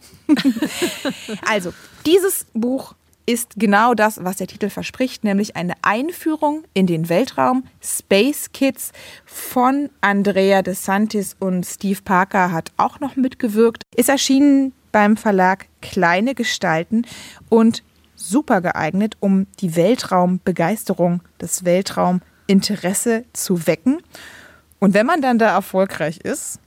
also, 1.47 1.73
dieses 2.07 2.47
Buch 2.55 2.95
ist 3.27 3.53
genau 3.57 3.95
das, 3.95 4.25
was 4.25 4.39
der 4.39 4.49
Titel 4.49 4.71
verspricht, 4.71 5.23
nämlich 5.23 5.55
eine 5.55 5.75
Einführung 5.83 6.65
in 6.75 6.87
den 6.87 7.09
Weltraum. 7.09 7.65
Space 7.81 8.51
Kids 8.53 8.93
von 9.25 9.89
Andrea 10.01 10.63
de 10.63 10.75
Santis 10.75 11.37
und 11.39 11.65
Steve 11.65 12.01
Parker 12.03 12.51
hat 12.51 12.73
auch 12.77 12.99
noch 12.99 13.15
mitgewirkt. 13.15 13.85
Ist 13.95 14.09
erschienen 14.09 14.73
beim 14.91 15.17
Verlag 15.17 15.67
Kleine 15.81 16.35
Gestalten 16.35 17.07
und 17.49 17.83
super 18.21 18.61
geeignet, 18.61 19.17
um 19.21 19.47
die 19.61 19.77
Weltraumbegeisterung, 19.77 21.23
das 21.39 21.65
Weltrauminteresse 21.65 23.25
zu 23.33 23.67
wecken. 23.67 24.03
Und 24.79 24.95
wenn 24.95 25.07
man 25.07 25.21
dann 25.21 25.39
da 25.39 25.55
erfolgreich 25.55 26.19
ist, 26.19 26.59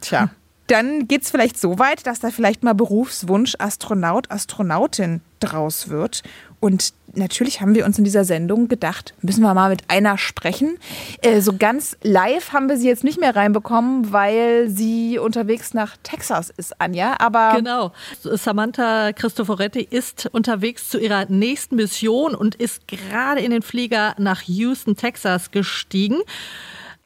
tja, 0.00 0.30
dann 0.66 1.06
geht 1.06 1.22
es 1.22 1.30
vielleicht 1.30 1.58
so 1.58 1.78
weit, 1.78 2.06
dass 2.06 2.20
da 2.20 2.30
vielleicht 2.30 2.62
mal 2.62 2.74
Berufswunsch 2.74 3.54
Astronaut, 3.58 4.30
Astronautin 4.30 5.20
draus 5.40 5.88
wird. 5.88 6.22
Und 6.60 6.94
natürlich 7.14 7.60
haben 7.60 7.74
wir 7.74 7.84
uns 7.84 7.98
in 7.98 8.04
dieser 8.04 8.24
Sendung 8.24 8.68
gedacht, 8.68 9.14
müssen 9.22 9.42
wir 9.42 9.52
mal 9.54 9.70
mit 9.70 9.84
einer 9.88 10.18
sprechen. 10.18 10.78
Äh, 11.22 11.40
so 11.40 11.56
ganz 11.56 11.96
live 12.02 12.52
haben 12.52 12.68
wir 12.68 12.76
sie 12.76 12.88
jetzt 12.88 13.04
nicht 13.04 13.20
mehr 13.20 13.36
reinbekommen, 13.36 14.12
weil 14.12 14.68
sie 14.68 15.18
unterwegs 15.18 15.74
nach 15.74 15.96
Texas 16.02 16.50
ist, 16.50 16.80
Anja. 16.80 17.16
Aber 17.18 17.54
genau. 17.56 17.92
Samantha 18.22 19.12
Cristoforetti 19.12 19.86
ist 19.88 20.28
unterwegs 20.32 20.88
zu 20.88 20.98
ihrer 20.98 21.26
nächsten 21.26 21.76
Mission 21.76 22.34
und 22.34 22.54
ist 22.54 22.88
gerade 22.88 23.40
in 23.40 23.50
den 23.50 23.62
Flieger 23.62 24.14
nach 24.18 24.42
Houston, 24.42 24.96
Texas 24.96 25.50
gestiegen. 25.50 26.18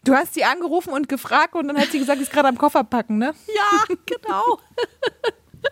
Du 0.04 0.14
hast 0.14 0.32
sie 0.34 0.44
angerufen 0.44 0.92
und 0.92 1.08
gefragt 1.08 1.54
und 1.54 1.68
dann 1.68 1.76
hat 1.76 1.88
sie 1.90 1.98
gesagt, 1.98 2.18
sie 2.18 2.24
ist 2.24 2.32
gerade 2.32 2.48
am 2.48 2.56
Koffer 2.56 2.84
packen, 2.84 3.18
ne? 3.18 3.34
Ja, 3.54 3.94
genau. 4.06 4.58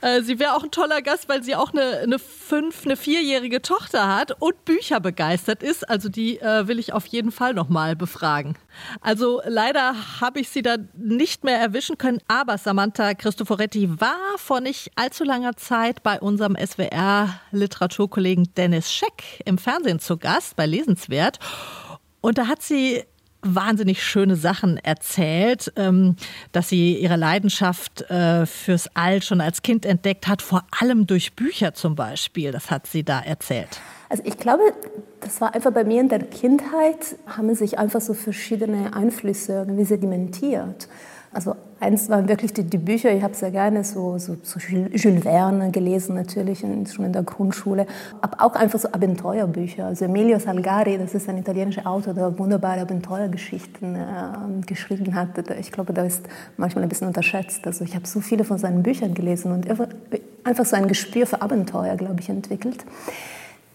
Äh, 0.00 0.22
sie 0.22 0.38
wäre 0.38 0.54
auch 0.54 0.62
ein 0.62 0.70
toller 0.70 1.02
Gast, 1.02 1.28
weil 1.28 1.42
sie 1.42 1.56
auch 1.56 1.72
eine, 1.72 1.98
eine 1.98 2.18
fünf, 2.18 2.84
eine 2.84 2.96
vierjährige 2.96 3.62
Tochter 3.62 4.14
hat 4.14 4.32
und 4.40 4.64
Bücher 4.64 5.00
begeistert 5.00 5.62
ist. 5.62 5.88
Also 5.88 6.08
die 6.08 6.38
äh, 6.40 6.68
will 6.68 6.78
ich 6.78 6.92
auf 6.92 7.06
jeden 7.06 7.32
Fall 7.32 7.54
nochmal 7.54 7.96
befragen. 7.96 8.56
Also 9.00 9.40
leider 9.44 10.20
habe 10.20 10.40
ich 10.40 10.48
sie 10.48 10.62
da 10.62 10.76
nicht 10.94 11.44
mehr 11.44 11.58
erwischen 11.58 11.98
können, 11.98 12.20
aber 12.28 12.58
Samantha 12.58 13.14
Cristoforetti 13.14 14.00
war 14.00 14.16
vor 14.36 14.60
nicht 14.60 14.90
allzu 14.94 15.24
langer 15.24 15.56
Zeit 15.56 16.02
bei 16.02 16.20
unserem 16.20 16.56
SWR-Literaturkollegen 16.56 18.54
Dennis 18.56 18.92
Scheck 18.92 19.42
im 19.44 19.58
Fernsehen 19.58 19.98
zu 19.98 20.16
Gast 20.16 20.56
bei 20.56 20.66
Lesenswert. 20.66 21.38
Und 22.20 22.38
da 22.38 22.46
hat 22.46 22.62
sie 22.62 23.04
wahnsinnig 23.42 24.02
schöne 24.02 24.36
Sachen 24.36 24.78
erzählt, 24.78 25.72
ähm, 25.76 26.16
dass 26.52 26.68
sie 26.68 26.98
ihre 26.98 27.16
Leidenschaft 27.16 28.02
äh, 28.10 28.46
fürs 28.46 28.88
All 28.94 29.22
schon 29.22 29.40
als 29.40 29.62
Kind 29.62 29.86
entdeckt 29.86 30.26
hat, 30.26 30.42
vor 30.42 30.64
allem 30.78 31.06
durch 31.06 31.34
Bücher 31.34 31.74
zum 31.74 31.94
Beispiel. 31.94 32.50
Das 32.52 32.70
hat 32.70 32.86
sie 32.86 33.04
da 33.04 33.20
erzählt. 33.20 33.80
Also 34.08 34.22
ich 34.26 34.38
glaube, 34.38 34.62
das 35.20 35.40
war 35.40 35.54
einfach 35.54 35.72
bei 35.72 35.84
mir 35.84 36.00
in 36.00 36.08
der 36.08 36.20
Kindheit, 36.20 37.16
haben 37.26 37.54
sich 37.54 37.78
einfach 37.78 38.00
so 38.00 38.14
verschiedene 38.14 38.94
Einflüsse 38.94 39.52
irgendwie 39.52 39.84
sedimentiert. 39.84 40.88
Also 41.38 41.54
eins 41.78 42.08
waren 42.08 42.28
wirklich 42.28 42.52
die, 42.52 42.64
die 42.64 42.78
Bücher, 42.78 43.12
ich 43.12 43.22
habe 43.22 43.32
sehr 43.32 43.52
gerne 43.52 43.84
so, 43.84 44.18
so, 44.18 44.36
so, 44.42 44.58
Jules 44.58 45.22
Verne 45.22 45.70
gelesen, 45.70 46.16
natürlich 46.16 46.58
schon 46.58 47.04
in 47.04 47.12
der 47.12 47.22
Grundschule, 47.22 47.86
aber 48.20 48.44
auch 48.44 48.56
einfach 48.56 48.80
so 48.80 48.88
Abenteuerbücher. 48.90 49.86
Also 49.86 50.06
Emilio 50.06 50.40
Salgari, 50.40 50.98
das 50.98 51.14
ist 51.14 51.28
ein 51.28 51.38
italienischer 51.38 51.86
Autor, 51.86 52.14
der 52.14 52.36
wunderbare 52.40 52.80
Abenteuergeschichten 52.80 53.94
äh, 53.94 54.66
geschrieben 54.66 55.14
hat. 55.14 55.28
Ich 55.60 55.70
glaube, 55.70 55.92
der 55.92 56.06
ist 56.06 56.26
manchmal 56.56 56.82
ein 56.82 56.88
bisschen 56.88 57.06
unterschätzt. 57.06 57.64
Also 57.68 57.84
ich 57.84 57.94
habe 57.94 58.04
so 58.04 58.18
viele 58.18 58.42
von 58.42 58.58
seinen 58.58 58.82
Büchern 58.82 59.14
gelesen 59.14 59.52
und 59.52 59.70
einfach 60.42 60.66
so 60.66 60.74
ein 60.74 60.88
Gespür 60.88 61.24
für 61.24 61.40
Abenteuer, 61.40 61.94
glaube 61.94 62.18
ich, 62.18 62.28
entwickelt. 62.30 62.84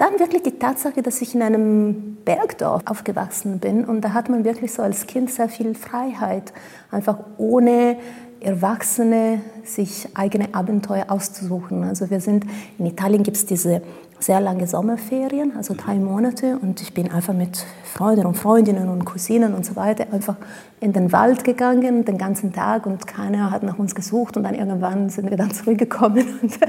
Dann 0.04 0.20
wirklich 0.20 0.44
die 0.44 0.60
Tatsache, 0.60 1.02
dass 1.02 1.22
ich 1.22 1.34
in 1.34 1.42
einem 1.42 2.18
Bergdorf 2.26 2.82
aufgewachsen 2.88 3.60
bin 3.60 3.86
und 3.86 4.02
da 4.02 4.12
hat 4.12 4.28
man 4.28 4.44
wirklich 4.44 4.74
so 4.74 4.82
als 4.82 5.08
Kind 5.08 5.32
sehr 5.32 5.48
viel 5.48 5.76
Freiheit, 5.76 6.52
einfach 6.92 7.20
ohne 7.38 7.96
Erwachsene 8.42 9.40
sich 9.64 10.10
eigene 10.14 10.54
Abenteuer 10.54 11.06
auszusuchen. 11.08 11.86
Also 11.86 12.10
wir 12.10 12.20
sind, 12.20 12.46
in 12.78 12.86
Italien 12.86 13.24
gibt 13.24 13.38
es 13.38 13.46
diese 13.46 13.82
sehr 14.20 14.42
lange 14.42 14.68
Sommerferien, 14.68 15.56
also 15.56 15.74
drei 15.74 15.96
Monate 15.96 16.60
und 16.62 16.82
ich 16.82 16.94
bin 16.94 17.10
einfach 17.10 17.34
mit 17.34 17.66
Freunden 17.86 18.26
und 18.26 18.36
Freundinnen 18.36 18.90
und 18.90 19.06
Cousinen 19.06 19.54
und 19.54 19.66
so 19.66 19.78
weiter 19.78 20.08
einfach 20.12 20.36
in 20.82 20.92
den 20.92 21.14
Wald 21.14 21.46
gegangen, 21.46 22.04
den 22.04 22.18
ganzen 22.18 22.52
Tag 22.52 22.88
und 22.88 23.08
keiner 23.08 23.52
hat 23.52 23.64
nach 23.64 23.80
uns 23.80 23.96
gesucht 23.96 24.36
und 24.36 24.44
dann 24.44 24.56
irgendwann 24.56 25.08
sind 25.08 25.30
wir 25.30 25.38
dann 25.38 25.52
zurückgekommen 25.54 26.26
und 26.42 26.60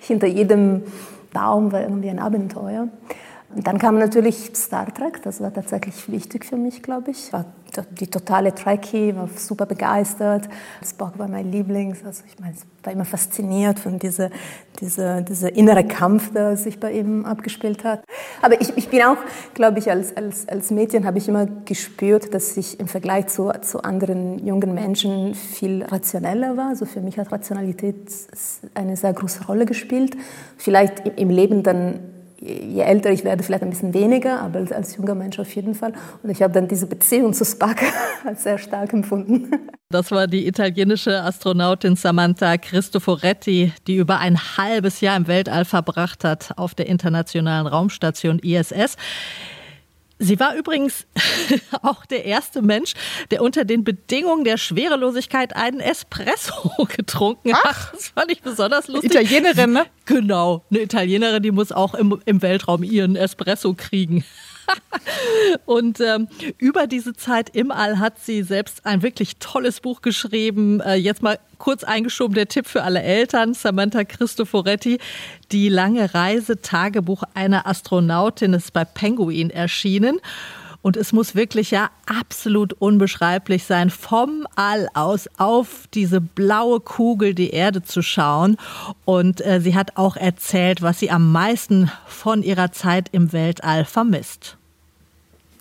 hinter 0.00 0.26
jedem 0.26 0.82
Baum 1.32 1.72
war 1.72 1.82
irgendwie 1.82 2.10
ein 2.10 2.18
Abenteuer. 2.18 2.88
Und 3.52 3.66
dann 3.66 3.78
kam 3.78 3.98
natürlich 3.98 4.52
Star 4.54 4.86
Trek, 4.94 5.22
das 5.24 5.40
war 5.40 5.52
tatsächlich 5.52 6.10
wichtig 6.10 6.44
für 6.44 6.56
mich, 6.56 6.82
glaube 6.82 7.10
ich. 7.10 7.32
War 7.32 7.46
die 7.90 8.06
totale 8.06 8.54
Trekkie, 8.54 9.14
war 9.16 9.28
super 9.36 9.66
begeistert. 9.66 10.48
Spock 10.84 11.18
war 11.18 11.26
mein 11.26 11.50
Lieblings. 11.50 11.98
Also 12.04 12.22
ich 12.26 12.38
meine, 12.38 12.54
war 12.84 12.92
immer 12.92 13.04
fasziniert 13.04 13.80
von 13.80 13.98
dieser, 13.98 14.30
dieser, 14.80 15.22
dieser 15.22 15.54
innere 15.54 15.84
Kampf, 15.84 16.32
der 16.32 16.56
sich 16.56 16.78
bei 16.78 16.92
ihm 16.92 17.24
abgespielt 17.24 17.82
hat. 17.82 18.04
Aber 18.40 18.60
ich, 18.60 18.76
ich 18.76 18.88
bin 18.88 19.02
auch, 19.02 19.18
glaube 19.54 19.80
ich, 19.80 19.90
als, 19.90 20.16
als, 20.16 20.48
als 20.48 20.70
Mädchen 20.70 21.04
habe 21.04 21.18
ich 21.18 21.28
immer 21.28 21.46
gespürt, 21.64 22.32
dass 22.34 22.56
ich 22.56 22.78
im 22.78 22.86
Vergleich 22.86 23.26
zu, 23.28 23.50
zu 23.62 23.82
anderen 23.82 24.44
jungen 24.46 24.74
Menschen 24.74 25.34
viel 25.34 25.82
rationeller 25.82 26.56
war. 26.56 26.68
Also 26.68 26.86
für 26.86 27.00
mich 27.00 27.18
hat 27.18 27.32
Rationalität 27.32 27.96
eine 28.74 28.96
sehr 28.96 29.12
große 29.12 29.44
Rolle 29.46 29.66
gespielt. 29.66 30.16
Vielleicht 30.56 31.06
im 31.18 31.30
Leben 31.30 31.64
dann 31.64 32.00
je 32.40 32.80
älter 32.82 33.10
ich 33.10 33.24
werde, 33.24 33.42
vielleicht 33.42 33.62
ein 33.62 33.70
bisschen 33.70 33.92
weniger, 33.92 34.40
aber 34.40 34.64
als 34.74 34.96
junger 34.96 35.14
Mensch 35.14 35.38
auf 35.38 35.54
jeden 35.54 35.74
Fall. 35.74 35.92
Und 36.22 36.30
ich 36.30 36.42
habe 36.42 36.52
dann 36.52 36.68
diese 36.68 36.86
Beziehung 36.86 37.34
zu 37.34 37.44
Spock 37.44 37.76
als 38.24 38.42
sehr 38.42 38.58
stark 38.58 38.92
empfunden. 38.92 39.50
Das 39.90 40.10
war 40.10 40.26
die 40.26 40.46
italienische 40.46 41.22
Astronautin 41.22 41.96
Samantha 41.96 42.56
Cristoforetti, 42.56 43.72
die 43.86 43.96
über 43.96 44.18
ein 44.18 44.38
halbes 44.56 45.00
Jahr 45.00 45.16
im 45.16 45.26
Weltall 45.26 45.64
verbracht 45.64 46.24
hat 46.24 46.52
auf 46.56 46.74
der 46.74 46.86
internationalen 46.86 47.66
Raumstation 47.66 48.38
ISS. 48.38 48.96
Sie 50.22 50.38
war 50.38 50.54
übrigens 50.54 51.06
auch 51.82 52.04
der 52.04 52.26
erste 52.26 52.60
Mensch, 52.60 52.92
der 53.30 53.42
unter 53.42 53.64
den 53.64 53.84
Bedingungen 53.84 54.44
der 54.44 54.58
Schwerelosigkeit 54.58 55.56
einen 55.56 55.80
Espresso 55.80 56.86
getrunken 56.96 57.54
hat. 57.54 57.62
Ach, 57.64 57.92
das 57.92 58.08
fand 58.08 58.30
ich 58.30 58.42
besonders 58.42 58.86
lustig. 58.86 59.12
Italienerin, 59.12 59.72
ne? 59.72 59.86
Genau, 60.04 60.62
eine 60.70 60.82
Italienerin, 60.82 61.42
die 61.42 61.50
muss 61.50 61.72
auch 61.72 61.94
im, 61.94 62.20
im 62.26 62.42
Weltraum 62.42 62.82
ihren 62.82 63.16
Espresso 63.16 63.72
kriegen. 63.72 64.22
Und 65.64 66.00
ähm, 66.00 66.28
über 66.58 66.86
diese 66.86 67.14
Zeit 67.14 67.50
im 67.54 67.70
All 67.70 67.98
hat 67.98 68.18
sie 68.18 68.42
selbst 68.42 68.86
ein 68.86 69.02
wirklich 69.02 69.36
tolles 69.38 69.80
Buch 69.80 70.02
geschrieben. 70.02 70.80
Äh, 70.80 70.94
jetzt 70.94 71.22
mal 71.22 71.38
kurz 71.58 71.84
eingeschoben 71.84 72.34
der 72.34 72.48
Tipp 72.48 72.66
für 72.66 72.82
alle 72.82 73.02
Eltern. 73.02 73.54
Samantha 73.54 74.04
Cristoforetti, 74.04 74.98
die 75.52 75.68
lange 75.68 76.14
Reise 76.14 76.60
Tagebuch 76.60 77.22
einer 77.34 77.66
Astronautin 77.66 78.54
ist 78.54 78.72
bei 78.72 78.84
Penguin 78.84 79.50
erschienen. 79.50 80.20
Und 80.82 80.96
es 80.96 81.12
muss 81.12 81.34
wirklich 81.34 81.70
ja 81.70 81.90
absolut 82.06 82.72
unbeschreiblich 82.72 83.64
sein, 83.64 83.90
vom 83.90 84.46
All 84.56 84.88
aus 84.94 85.28
auf 85.36 85.86
diese 85.92 86.22
blaue 86.22 86.80
Kugel, 86.80 87.34
die 87.34 87.50
Erde 87.50 87.82
zu 87.82 88.00
schauen. 88.00 88.56
Und 89.04 89.44
äh, 89.44 89.60
sie 89.60 89.74
hat 89.74 89.96
auch 89.96 90.16
erzählt, 90.16 90.80
was 90.80 90.98
sie 90.98 91.10
am 91.10 91.32
meisten 91.32 91.90
von 92.06 92.42
ihrer 92.42 92.72
Zeit 92.72 93.10
im 93.12 93.32
Weltall 93.32 93.84
vermisst. 93.84 94.56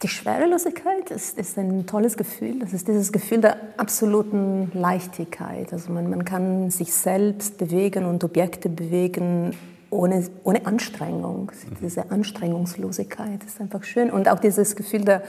Die 0.01 0.07
Schwerelosigkeit 0.07 1.11
ist, 1.11 1.37
ist 1.37 1.57
ein 1.57 1.85
tolles 1.85 2.15
Gefühl. 2.15 2.59
Das 2.59 2.71
ist 2.71 2.87
dieses 2.87 3.11
Gefühl 3.11 3.41
der 3.41 3.57
absoluten 3.75 4.71
Leichtigkeit. 4.73 5.73
Also 5.73 5.91
man, 5.91 6.09
man 6.09 6.23
kann 6.23 6.69
sich 6.69 6.93
selbst 6.93 7.57
bewegen 7.57 8.05
und 8.05 8.23
Objekte 8.23 8.69
bewegen 8.69 9.53
ohne, 9.89 10.25
ohne 10.43 10.65
Anstrengung. 10.65 11.51
Diese 11.81 12.11
Anstrengungslosigkeit 12.11 13.43
ist 13.43 13.59
einfach 13.59 13.83
schön. 13.83 14.09
Und 14.09 14.29
auch 14.29 14.39
dieses 14.39 14.77
Gefühl 14.77 15.03
der 15.03 15.23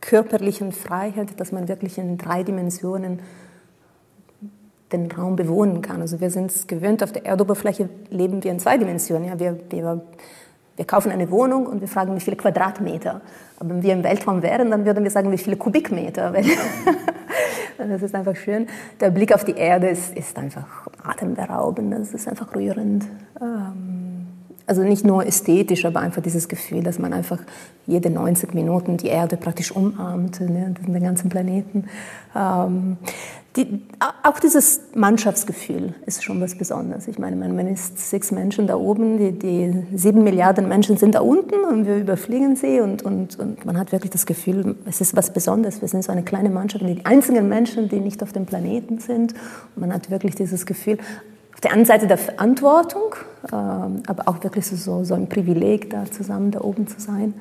körperlichen 0.00 0.72
Freiheit, 0.72 1.38
dass 1.38 1.52
man 1.52 1.68
wirklich 1.68 1.98
in 1.98 2.16
drei 2.16 2.42
Dimensionen 2.42 3.20
den 4.92 5.12
Raum 5.12 5.36
bewohnen 5.36 5.82
kann. 5.82 6.00
Also 6.00 6.20
wir 6.20 6.30
sind 6.30 6.50
es 6.50 6.66
gewöhnt, 6.66 7.02
auf 7.02 7.12
der 7.12 7.26
Erdoberfläche 7.26 7.88
leben 8.08 8.42
wir 8.42 8.50
in 8.50 8.58
zwei 8.58 8.78
Dimensionen. 8.78 9.28
Ja, 9.28 9.38
wir, 9.38 9.60
wir, 9.70 10.02
wir 10.80 10.86
kaufen 10.86 11.12
eine 11.12 11.30
Wohnung 11.30 11.66
und 11.66 11.82
wir 11.82 11.88
fragen, 11.88 12.16
wie 12.16 12.20
viele 12.20 12.36
Quadratmeter. 12.36 13.20
Aber 13.58 13.68
wenn 13.68 13.82
wir 13.82 13.92
im 13.92 14.02
Weltraum 14.02 14.42
wären, 14.42 14.70
dann 14.70 14.86
würden 14.86 15.04
wir 15.04 15.10
sagen, 15.10 15.30
wie 15.30 15.36
viele 15.36 15.56
Kubikmeter. 15.56 16.32
das 17.78 18.00
ist 18.00 18.14
einfach 18.14 18.34
schön. 18.34 18.66
Der 18.98 19.10
Blick 19.10 19.34
auf 19.34 19.44
die 19.44 19.56
Erde 19.56 19.90
ist, 19.90 20.16
ist 20.16 20.38
einfach 20.38 20.88
atemberaubend, 21.04 21.92
das 21.92 22.14
ist 22.14 22.26
einfach 22.26 22.54
rührend. 22.54 23.04
Ähm, 23.42 24.28
also 24.66 24.82
nicht 24.82 25.04
nur 25.04 25.26
ästhetisch, 25.26 25.84
aber 25.84 26.00
einfach 26.00 26.22
dieses 26.22 26.48
Gefühl, 26.48 26.82
dass 26.82 26.98
man 26.98 27.12
einfach 27.12 27.40
jede 27.86 28.08
90 28.08 28.54
Minuten 28.54 28.96
die 28.96 29.08
Erde 29.08 29.36
praktisch 29.36 29.72
umarmt, 29.72 30.40
ne, 30.40 30.74
den 30.78 31.02
ganzen 31.02 31.28
Planeten. 31.28 31.88
Die, 33.56 33.82
auch 34.22 34.38
dieses 34.38 34.80
Mannschaftsgefühl 34.94 35.94
ist 36.06 36.22
schon 36.22 36.40
was 36.40 36.54
Besonderes. 36.54 37.08
Ich 37.08 37.18
meine, 37.18 37.34
man 37.34 37.66
ist 37.66 37.98
sechs 37.98 38.30
Menschen 38.30 38.68
da 38.68 38.76
oben, 38.76 39.18
die, 39.18 39.32
die 39.32 39.86
sieben 39.96 40.22
Milliarden 40.22 40.68
Menschen 40.68 40.96
sind 40.96 41.16
da 41.16 41.20
unten 41.20 41.64
und 41.64 41.84
wir 41.84 41.96
überfliegen 41.96 42.54
sie 42.54 42.80
und, 42.80 43.02
und, 43.02 43.40
und 43.40 43.64
man 43.64 43.76
hat 43.76 43.90
wirklich 43.90 44.12
das 44.12 44.24
Gefühl, 44.24 44.76
es 44.86 45.00
ist 45.00 45.16
was 45.16 45.32
Besonderes. 45.32 45.80
Wir 45.80 45.88
sind 45.88 46.04
so 46.04 46.12
eine 46.12 46.22
kleine 46.22 46.48
Mannschaft, 46.48 46.84
die 46.86 47.04
einzigen 47.04 47.48
Menschen, 47.48 47.88
die 47.88 47.98
nicht 47.98 48.22
auf 48.22 48.32
dem 48.32 48.46
Planeten 48.46 49.00
sind. 49.00 49.34
Und 49.74 49.80
man 49.80 49.92
hat 49.92 50.10
wirklich 50.12 50.36
dieses 50.36 50.64
Gefühl, 50.64 50.98
auf 51.52 51.60
der 51.60 51.72
einen 51.72 51.84
Seite 51.84 52.06
der 52.06 52.18
Verantwortung, 52.18 53.16
ähm, 53.52 54.04
aber 54.06 54.28
auch 54.28 54.44
wirklich 54.44 54.64
so, 54.64 55.02
so 55.02 55.14
ein 55.14 55.28
Privileg, 55.28 55.90
da 55.90 56.04
zusammen 56.04 56.52
da 56.52 56.60
oben 56.60 56.86
zu 56.86 57.00
sein. 57.00 57.34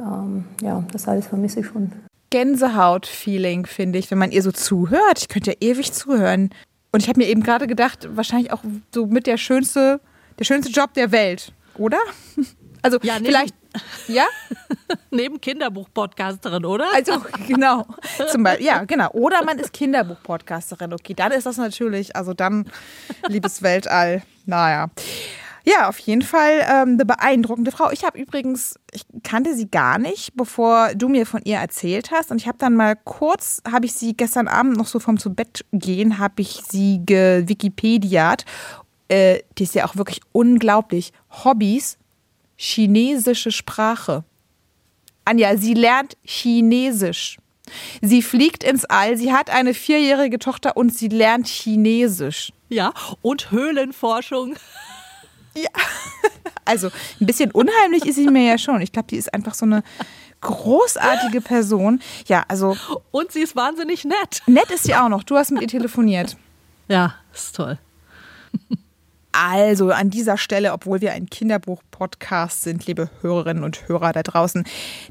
Ähm, 0.00 0.46
ja, 0.62 0.82
das 0.90 1.06
alles 1.06 1.26
vermisse 1.26 1.60
ich 1.60 1.66
schon. 1.66 1.92
Gänsehaut-Feeling, 2.30 3.66
finde 3.66 3.98
ich, 3.98 4.10
wenn 4.10 4.18
man 4.18 4.30
ihr 4.30 4.42
so 4.42 4.52
zuhört. 4.52 5.18
Ich 5.18 5.28
könnte 5.28 5.50
ja 5.50 5.56
ewig 5.60 5.92
zuhören. 5.92 6.50
Und 6.92 7.02
ich 7.02 7.08
habe 7.08 7.20
mir 7.20 7.28
eben 7.28 7.42
gerade 7.42 7.66
gedacht, 7.66 8.08
wahrscheinlich 8.16 8.52
auch 8.52 8.62
so 8.94 9.06
mit 9.06 9.26
der 9.26 9.36
schönste, 9.36 10.00
der 10.38 10.44
schönste 10.44 10.72
Job 10.72 10.94
der 10.94 11.12
Welt, 11.12 11.52
oder? 11.76 11.98
Also 12.82 12.98
ja, 13.02 13.16
vielleicht, 13.22 13.54
ja? 14.08 14.24
neben 15.10 15.38
Kinderbuch-Podcasterin, 15.38 16.64
oder? 16.64 16.86
Also 16.94 17.22
genau, 17.46 17.86
zum 18.30 18.42
Beispiel, 18.42 18.64
ja 18.64 18.84
genau. 18.84 19.10
Oder 19.10 19.44
man 19.44 19.58
ist 19.58 19.74
Kinderbuch-Podcasterin. 19.74 20.94
Okay, 20.94 21.12
dann 21.12 21.30
ist 21.32 21.44
das 21.44 21.58
natürlich, 21.58 22.16
also 22.16 22.32
dann, 22.32 22.70
liebes 23.28 23.60
Weltall, 23.62 24.22
naja. 24.46 24.88
Ja, 25.70 25.88
auf 25.88 25.98
jeden 26.00 26.22
Fall 26.22 26.66
ähm, 26.68 26.94
eine 26.94 27.04
beeindruckende 27.04 27.70
Frau. 27.70 27.90
Ich 27.92 28.02
habe 28.02 28.18
übrigens, 28.18 28.74
ich 28.92 29.02
kannte 29.22 29.54
sie 29.54 29.70
gar 29.70 29.98
nicht, 29.98 30.34
bevor 30.34 30.94
du 30.94 31.08
mir 31.08 31.26
von 31.26 31.42
ihr 31.44 31.58
erzählt 31.58 32.10
hast. 32.10 32.32
Und 32.32 32.40
ich 32.40 32.48
habe 32.48 32.58
dann 32.58 32.74
mal 32.74 32.96
kurz, 32.96 33.62
habe 33.70 33.86
ich 33.86 33.92
sie 33.92 34.16
gestern 34.16 34.48
Abend 34.48 34.76
noch 34.76 34.86
so 34.86 34.98
vom 34.98 35.18
zu 35.18 35.32
Bett 35.32 35.64
gehen, 35.72 36.18
habe 36.18 36.42
ich 36.42 36.60
sie 36.68 37.02
gewikipediat. 37.04 38.44
Äh, 39.08 39.40
die 39.58 39.62
ist 39.62 39.76
ja 39.76 39.84
auch 39.86 39.94
wirklich 39.94 40.20
unglaublich. 40.32 41.12
Hobbys, 41.44 41.98
chinesische 42.56 43.52
Sprache. 43.52 44.24
Anja, 45.24 45.56
sie 45.56 45.74
lernt 45.74 46.16
Chinesisch. 46.24 47.38
Sie 48.02 48.22
fliegt 48.22 48.64
ins 48.64 48.84
All, 48.86 49.16
sie 49.16 49.32
hat 49.32 49.50
eine 49.50 49.74
vierjährige 49.74 50.40
Tochter 50.40 50.76
und 50.76 50.92
sie 50.92 51.08
lernt 51.08 51.46
Chinesisch. 51.46 52.52
Ja, 52.68 52.92
und 53.22 53.52
Höhlenforschung. 53.52 54.56
Ja, 55.54 55.68
also 56.64 56.88
ein 57.20 57.26
bisschen 57.26 57.50
unheimlich 57.50 58.06
ist 58.06 58.16
sie 58.16 58.28
mir 58.28 58.44
ja 58.44 58.58
schon. 58.58 58.80
Ich 58.80 58.92
glaube, 58.92 59.08
die 59.08 59.16
ist 59.16 59.32
einfach 59.32 59.54
so 59.54 59.66
eine 59.66 59.82
großartige 60.40 61.40
Person. 61.40 62.00
Ja, 62.26 62.44
also. 62.48 62.76
Und 63.10 63.32
sie 63.32 63.40
ist 63.40 63.56
wahnsinnig 63.56 64.04
nett. 64.04 64.42
Nett 64.46 64.70
ist 64.70 64.84
sie 64.84 64.94
auch 64.94 65.08
noch. 65.08 65.22
Du 65.22 65.36
hast 65.36 65.50
mit 65.50 65.62
ihr 65.62 65.68
telefoniert. 65.68 66.36
Ja, 66.88 67.14
ist 67.32 67.54
toll. 67.56 67.78
Also 69.32 69.90
an 69.90 70.10
dieser 70.10 70.36
Stelle, 70.36 70.72
obwohl 70.72 71.00
wir 71.00 71.12
ein 71.12 71.30
Kinderbuch-Podcast 71.30 72.62
sind, 72.62 72.86
liebe 72.86 73.10
Hörerinnen 73.20 73.62
und 73.62 73.88
Hörer 73.88 74.12
da 74.12 74.24
draußen, 74.24 74.64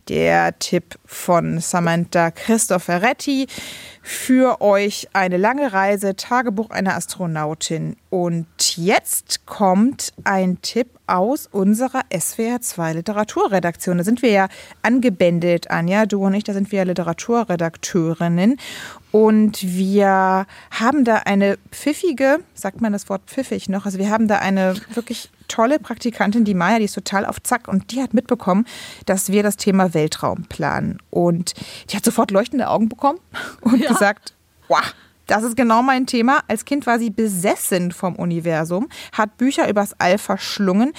der 0.09 0.59
Tipp 0.59 0.99
von 1.05 1.59
Samantha 1.59 2.31
Cristoforetti 2.31 3.47
für 4.01 4.59
euch 4.61 5.07
eine 5.13 5.37
lange 5.37 5.71
Reise, 5.71 6.15
Tagebuch 6.15 6.69
einer 6.69 6.95
Astronautin. 6.95 7.95
Und 8.09 8.47
jetzt 8.75 9.45
kommt 9.45 10.11
ein 10.25 10.61
Tipp 10.61 10.87
aus 11.07 11.47
unserer 11.51 12.01
SWR 12.13 12.59
2 12.59 12.93
Literaturredaktion. 12.93 13.99
Da 13.99 14.03
sind 14.03 14.21
wir 14.21 14.31
ja 14.31 14.47
angebändelt, 14.81 15.71
Anja, 15.71 16.05
du 16.05 16.25
und 16.25 16.33
ich, 16.33 16.43
da 16.43 16.53
sind 16.53 16.71
wir 16.71 16.79
ja 16.79 16.85
Literaturredakteurinnen. 16.85 18.57
Und 19.11 19.63
wir 19.63 20.45
haben 20.71 21.03
da 21.03 21.15
eine 21.25 21.57
pfiffige, 21.71 22.39
sagt 22.53 22.81
man 22.81 22.93
das 22.93 23.09
Wort 23.09 23.23
pfiffig 23.25 23.67
noch, 23.69 23.85
also 23.85 23.97
wir 23.97 24.09
haben 24.09 24.27
da 24.27 24.37
eine 24.37 24.75
wirklich 24.93 25.29
tolle 25.47 25.79
Praktikantin, 25.79 26.45
die 26.45 26.53
Maya, 26.53 26.77
die 26.77 26.85
ist 26.85 26.93
total 26.93 27.25
auf 27.25 27.41
Zack 27.41 27.67
und 27.67 27.91
die 27.91 28.01
hat 28.01 28.13
mitbekommen, 28.13 28.65
dass 29.05 29.29
wir 29.29 29.41
das 29.41 29.57
Thema 29.57 29.93
Weltraum 29.93 30.45
planen. 30.45 30.99
Und 31.09 31.53
die 31.89 31.97
hat 31.97 32.05
sofort 32.05 32.31
leuchtende 32.31 32.69
Augen 32.69 32.87
bekommen 32.87 33.19
und 33.61 33.79
ja. 33.79 33.89
gesagt, 33.89 34.33
wow, 34.67 34.93
das 35.29 35.43
ist 35.43 35.55
genau 35.55 35.81
mein 35.81 36.07
Thema. 36.07 36.41
Als 36.47 36.65
Kind 36.65 36.87
war 36.87 36.99
sie 36.99 37.09
besessen 37.11 37.91
vom 37.91 38.15
Universum, 38.15 38.89
hat 39.11 39.37
Bücher 39.37 39.69
übers 39.69 39.93
All 39.99 40.17
verschlungen. 40.17 40.93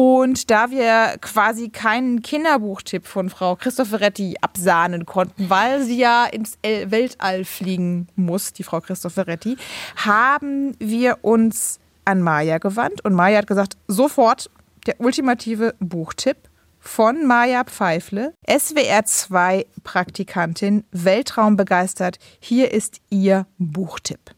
Und 0.00 0.52
da 0.52 0.70
wir 0.70 1.18
quasi 1.20 1.70
keinen 1.70 2.22
Kinderbuchtipp 2.22 3.04
von 3.04 3.30
Frau 3.30 3.56
Christoforetti 3.56 4.36
absahnen 4.40 5.06
konnten, 5.06 5.50
weil 5.50 5.82
sie 5.82 5.98
ja 5.98 6.24
ins 6.24 6.56
Weltall 6.62 7.44
fliegen 7.44 8.06
muss, 8.14 8.52
die 8.52 8.62
Frau 8.62 8.80
Christoforetti, 8.80 9.56
haben 9.96 10.76
wir 10.78 11.18
uns 11.22 11.80
an 12.04 12.22
Maya 12.22 12.58
gewandt 12.58 13.04
und 13.04 13.12
Maya 13.12 13.38
hat 13.38 13.48
gesagt, 13.48 13.76
sofort 13.88 14.48
der 14.86 15.00
ultimative 15.00 15.74
Buchtipp 15.80 16.36
von 16.78 17.26
Maja 17.26 17.64
Pfeifle, 17.64 18.34
SWR 18.48 19.04
2 19.04 19.66
Praktikantin, 19.82 20.84
Weltraum 20.92 21.56
begeistert. 21.56 22.20
Hier 22.38 22.70
ist 22.70 23.00
ihr 23.10 23.48
Buchtipp. 23.58 24.37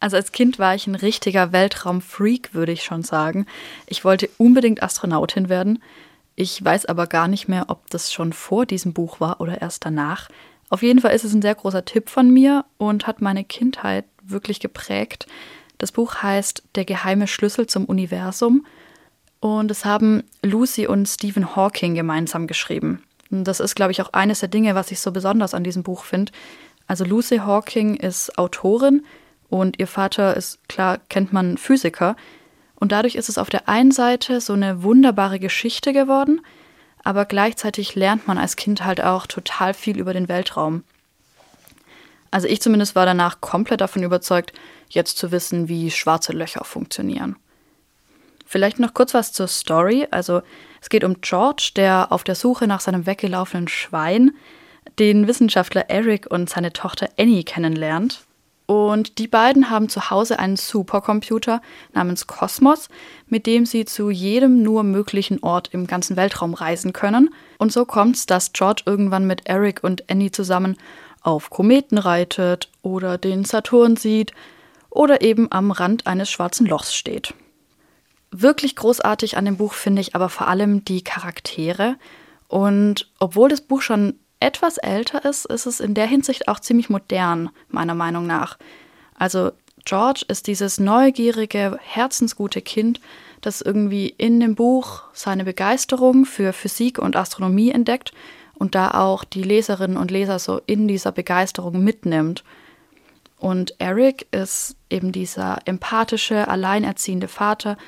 Also 0.00 0.16
als 0.16 0.32
Kind 0.32 0.58
war 0.58 0.74
ich 0.74 0.86
ein 0.86 0.94
richtiger 0.94 1.52
Weltraumfreak, 1.52 2.54
würde 2.54 2.72
ich 2.72 2.82
schon 2.82 3.02
sagen. 3.02 3.46
Ich 3.86 4.04
wollte 4.04 4.30
unbedingt 4.38 4.82
Astronautin 4.82 5.50
werden. 5.50 5.82
Ich 6.36 6.64
weiß 6.64 6.86
aber 6.86 7.06
gar 7.06 7.28
nicht 7.28 7.48
mehr, 7.48 7.66
ob 7.68 7.88
das 7.90 8.12
schon 8.12 8.32
vor 8.32 8.64
diesem 8.64 8.94
Buch 8.94 9.20
war 9.20 9.42
oder 9.42 9.60
erst 9.60 9.84
danach. 9.84 10.30
Auf 10.70 10.82
jeden 10.82 11.00
Fall 11.00 11.14
ist 11.14 11.24
es 11.24 11.34
ein 11.34 11.42
sehr 11.42 11.54
großer 11.54 11.84
Tipp 11.84 12.08
von 12.08 12.30
mir 12.30 12.64
und 12.78 13.06
hat 13.06 13.20
meine 13.20 13.44
Kindheit 13.44 14.06
wirklich 14.22 14.58
geprägt. 14.58 15.26
Das 15.76 15.92
Buch 15.92 16.16
heißt 16.22 16.62
Der 16.76 16.86
geheime 16.86 17.26
Schlüssel 17.26 17.66
zum 17.66 17.84
Universum 17.84 18.64
und 19.40 19.70
es 19.70 19.84
haben 19.84 20.22
Lucy 20.42 20.86
und 20.86 21.06
Stephen 21.06 21.56
Hawking 21.56 21.94
gemeinsam 21.94 22.46
geschrieben. 22.46 23.02
Und 23.30 23.44
das 23.44 23.60
ist, 23.60 23.74
glaube 23.74 23.92
ich, 23.92 24.00
auch 24.00 24.12
eines 24.12 24.40
der 24.40 24.48
Dinge, 24.48 24.74
was 24.74 24.90
ich 24.90 25.00
so 25.00 25.12
besonders 25.12 25.54
an 25.54 25.64
diesem 25.64 25.82
Buch 25.82 26.04
finde. 26.04 26.32
Also 26.86 27.04
Lucy 27.04 27.38
Hawking 27.38 27.96
ist 27.96 28.38
Autorin 28.38 29.04
und 29.50 29.78
ihr 29.78 29.86
Vater 29.86 30.36
ist, 30.36 30.66
klar, 30.68 30.98
kennt 31.08 31.32
man 31.32 31.58
Physiker. 31.58 32.16
Und 32.76 32.92
dadurch 32.92 33.16
ist 33.16 33.28
es 33.28 33.36
auf 33.36 33.50
der 33.50 33.68
einen 33.68 33.90
Seite 33.90 34.40
so 34.40 34.54
eine 34.54 34.82
wunderbare 34.82 35.38
Geschichte 35.38 35.92
geworden, 35.92 36.40
aber 37.04 37.26
gleichzeitig 37.26 37.94
lernt 37.94 38.26
man 38.26 38.38
als 38.38 38.56
Kind 38.56 38.84
halt 38.84 39.02
auch 39.02 39.26
total 39.26 39.74
viel 39.74 39.98
über 39.98 40.14
den 40.14 40.28
Weltraum. 40.28 40.84
Also 42.30 42.46
ich 42.46 42.62
zumindest 42.62 42.94
war 42.94 43.06
danach 43.06 43.40
komplett 43.40 43.80
davon 43.80 44.02
überzeugt, 44.02 44.52
jetzt 44.88 45.18
zu 45.18 45.32
wissen, 45.32 45.68
wie 45.68 45.90
schwarze 45.90 46.32
Löcher 46.32 46.64
funktionieren. 46.64 47.36
Vielleicht 48.46 48.78
noch 48.78 48.94
kurz 48.94 49.14
was 49.14 49.32
zur 49.32 49.48
Story. 49.48 50.06
Also 50.10 50.42
Es 50.80 50.88
geht 50.88 51.04
um 51.04 51.20
George, 51.20 51.72
der 51.76 52.10
auf 52.10 52.24
der 52.24 52.34
Suche 52.34 52.66
nach 52.66 52.80
seinem 52.80 53.06
weggelaufenen 53.06 53.68
Schwein 53.68 54.32
den 54.98 55.26
Wissenschaftler 55.26 55.90
Eric 55.90 56.26
und 56.30 56.48
seine 56.48 56.72
Tochter 56.72 57.08
Annie 57.18 57.44
kennenlernt. 57.44 58.24
Und 58.70 59.18
die 59.18 59.26
beiden 59.26 59.68
haben 59.68 59.88
zu 59.88 60.10
Hause 60.10 60.38
einen 60.38 60.54
Supercomputer 60.54 61.60
namens 61.92 62.28
Cosmos, 62.28 62.88
mit 63.26 63.46
dem 63.46 63.66
sie 63.66 63.84
zu 63.84 64.10
jedem 64.10 64.62
nur 64.62 64.84
möglichen 64.84 65.42
Ort 65.42 65.70
im 65.72 65.88
ganzen 65.88 66.14
Weltraum 66.14 66.54
reisen 66.54 66.92
können. 66.92 67.34
Und 67.58 67.72
so 67.72 67.84
kommt 67.84 68.14
es, 68.14 68.26
dass 68.26 68.52
George 68.52 68.84
irgendwann 68.86 69.26
mit 69.26 69.48
Eric 69.48 69.82
und 69.82 70.08
Annie 70.08 70.30
zusammen 70.30 70.76
auf 71.20 71.50
Kometen 71.50 71.98
reitet 71.98 72.68
oder 72.82 73.18
den 73.18 73.44
Saturn 73.44 73.96
sieht 73.96 74.34
oder 74.88 75.20
eben 75.20 75.50
am 75.50 75.72
Rand 75.72 76.06
eines 76.06 76.30
schwarzen 76.30 76.64
Lochs 76.64 76.94
steht. 76.94 77.34
Wirklich 78.30 78.76
großartig 78.76 79.36
an 79.36 79.46
dem 79.46 79.56
Buch 79.56 79.72
finde 79.72 80.00
ich 80.00 80.14
aber 80.14 80.28
vor 80.28 80.46
allem 80.46 80.84
die 80.84 81.02
Charaktere. 81.02 81.96
Und 82.46 83.10
obwohl 83.18 83.48
das 83.48 83.62
Buch 83.62 83.82
schon 83.82 84.14
etwas 84.40 84.78
älter 84.78 85.24
ist, 85.24 85.44
ist 85.46 85.66
es 85.66 85.80
in 85.80 85.94
der 85.94 86.06
Hinsicht 86.06 86.48
auch 86.48 86.60
ziemlich 86.60 86.90
modern, 86.90 87.50
meiner 87.68 87.94
Meinung 87.94 88.26
nach. 88.26 88.58
Also 89.14 89.52
George 89.84 90.24
ist 90.28 90.46
dieses 90.46 90.80
neugierige, 90.80 91.78
herzensgute 91.82 92.62
Kind, 92.62 93.00
das 93.40 93.60
irgendwie 93.60 94.08
in 94.08 94.40
dem 94.40 94.54
Buch 94.54 95.04
seine 95.12 95.44
Begeisterung 95.44 96.24
für 96.26 96.52
Physik 96.52 96.98
und 96.98 97.16
Astronomie 97.16 97.70
entdeckt 97.70 98.12
und 98.54 98.74
da 98.74 98.90
auch 98.90 99.24
die 99.24 99.42
Leserinnen 99.42 99.96
und 99.96 100.10
Leser 100.10 100.38
so 100.38 100.60
in 100.66 100.88
dieser 100.88 101.12
Begeisterung 101.12 101.82
mitnimmt. 101.82 102.44
Und 103.38 103.74
Eric 103.78 104.26
ist 104.32 104.76
eben 104.90 105.12
dieser 105.12 105.58
empathische, 105.64 106.48
alleinerziehende 106.48 107.28
Vater, 107.28 107.78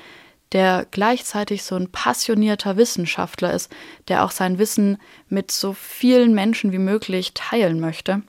der 0.52 0.86
gleichzeitig 0.90 1.62
so 1.62 1.76
ein 1.76 1.90
passionierter 1.90 2.76
Wissenschaftler 2.76 3.52
ist, 3.52 3.70
der 4.08 4.24
auch 4.24 4.30
sein 4.30 4.58
Wissen 4.58 4.98
mit 5.28 5.50
so 5.50 5.72
vielen 5.72 6.34
Menschen 6.34 6.72
wie 6.72 6.78
möglich 6.78 7.32
teilen 7.34 7.80
möchte. 7.80 8.22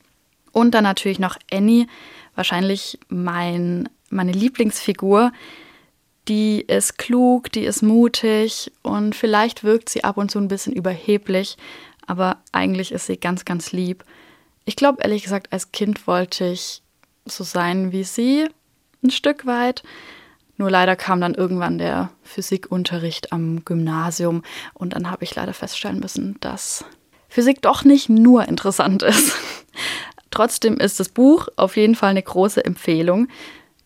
Und 0.52 0.72
dann 0.72 0.84
natürlich 0.84 1.20
noch 1.20 1.38
Annie, 1.52 1.88
wahrscheinlich 2.36 3.00
mein, 3.10 3.90
meine 4.10 4.32
Lieblingsfigur. 4.32 5.32
Die 6.30 6.62
ist 6.62 6.98
klug, 6.98 7.52
die 7.52 7.66
ist 7.66 7.82
mutig 7.82 8.72
und 8.82 9.14
vielleicht 9.14 9.66
wirkt 9.66 9.90
sie 9.90 10.06
ab 10.06 10.16
und 10.16 10.32
zu 10.32 10.40
ein 10.40 10.48
bisschen 10.48 10.72
überheblich, 10.72 11.58
aber 12.08 12.38
eigentlich 12.54 12.94
ist 12.94 13.08
sie 13.08 13.18
ganz, 13.18 13.44
ganz 13.44 13.74
lieb. 13.74 14.06
Ich 14.64 14.78
glaube, 14.78 15.04
ehrlich 15.04 15.24
gesagt, 15.24 15.52
als 15.52 15.74
Kind 15.74 16.08
wollte 16.08 16.46
ich 16.46 16.82
so 17.26 17.44
sein 17.44 17.92
wie 17.92 18.06
sie, 18.06 18.48
ein 19.04 19.10
Stück 19.10 19.46
weit. 19.46 19.84
Nur 20.58 20.70
leider 20.70 20.96
kam 20.96 21.20
dann 21.20 21.34
irgendwann 21.34 21.78
der 21.78 22.10
Physikunterricht 22.24 23.32
am 23.32 23.66
Gymnasium 23.66 24.44
und 24.74 24.94
dann 24.94 25.10
habe 25.10 25.24
ich 25.24 25.34
leider 25.36 25.54
feststellen 25.54 26.00
müssen, 26.00 26.38
dass 26.42 26.86
Physik 27.28 27.62
doch 27.62 27.84
nicht 27.84 28.10
nur 28.10 28.48
interessant 28.48 29.02
ist. 29.02 29.34
Trotzdem 30.30 30.78
ist 30.78 31.00
das 31.00 31.10
Buch 31.10 31.48
auf 31.56 31.78
jeden 31.78 31.96
Fall 31.96 32.12
eine 32.12 32.22
große 32.22 32.64
Empfehlung. 32.64 33.28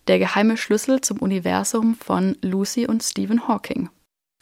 Der 0.08 0.20
geheime 0.20 0.58
Schlüssel 0.58 1.02
zum 1.02 1.20
Universum 1.20 1.96
von 1.96 2.38
Lucy 2.42 2.88
und 2.88 3.04
Stephen 3.04 3.48
Hawking. 3.48 3.90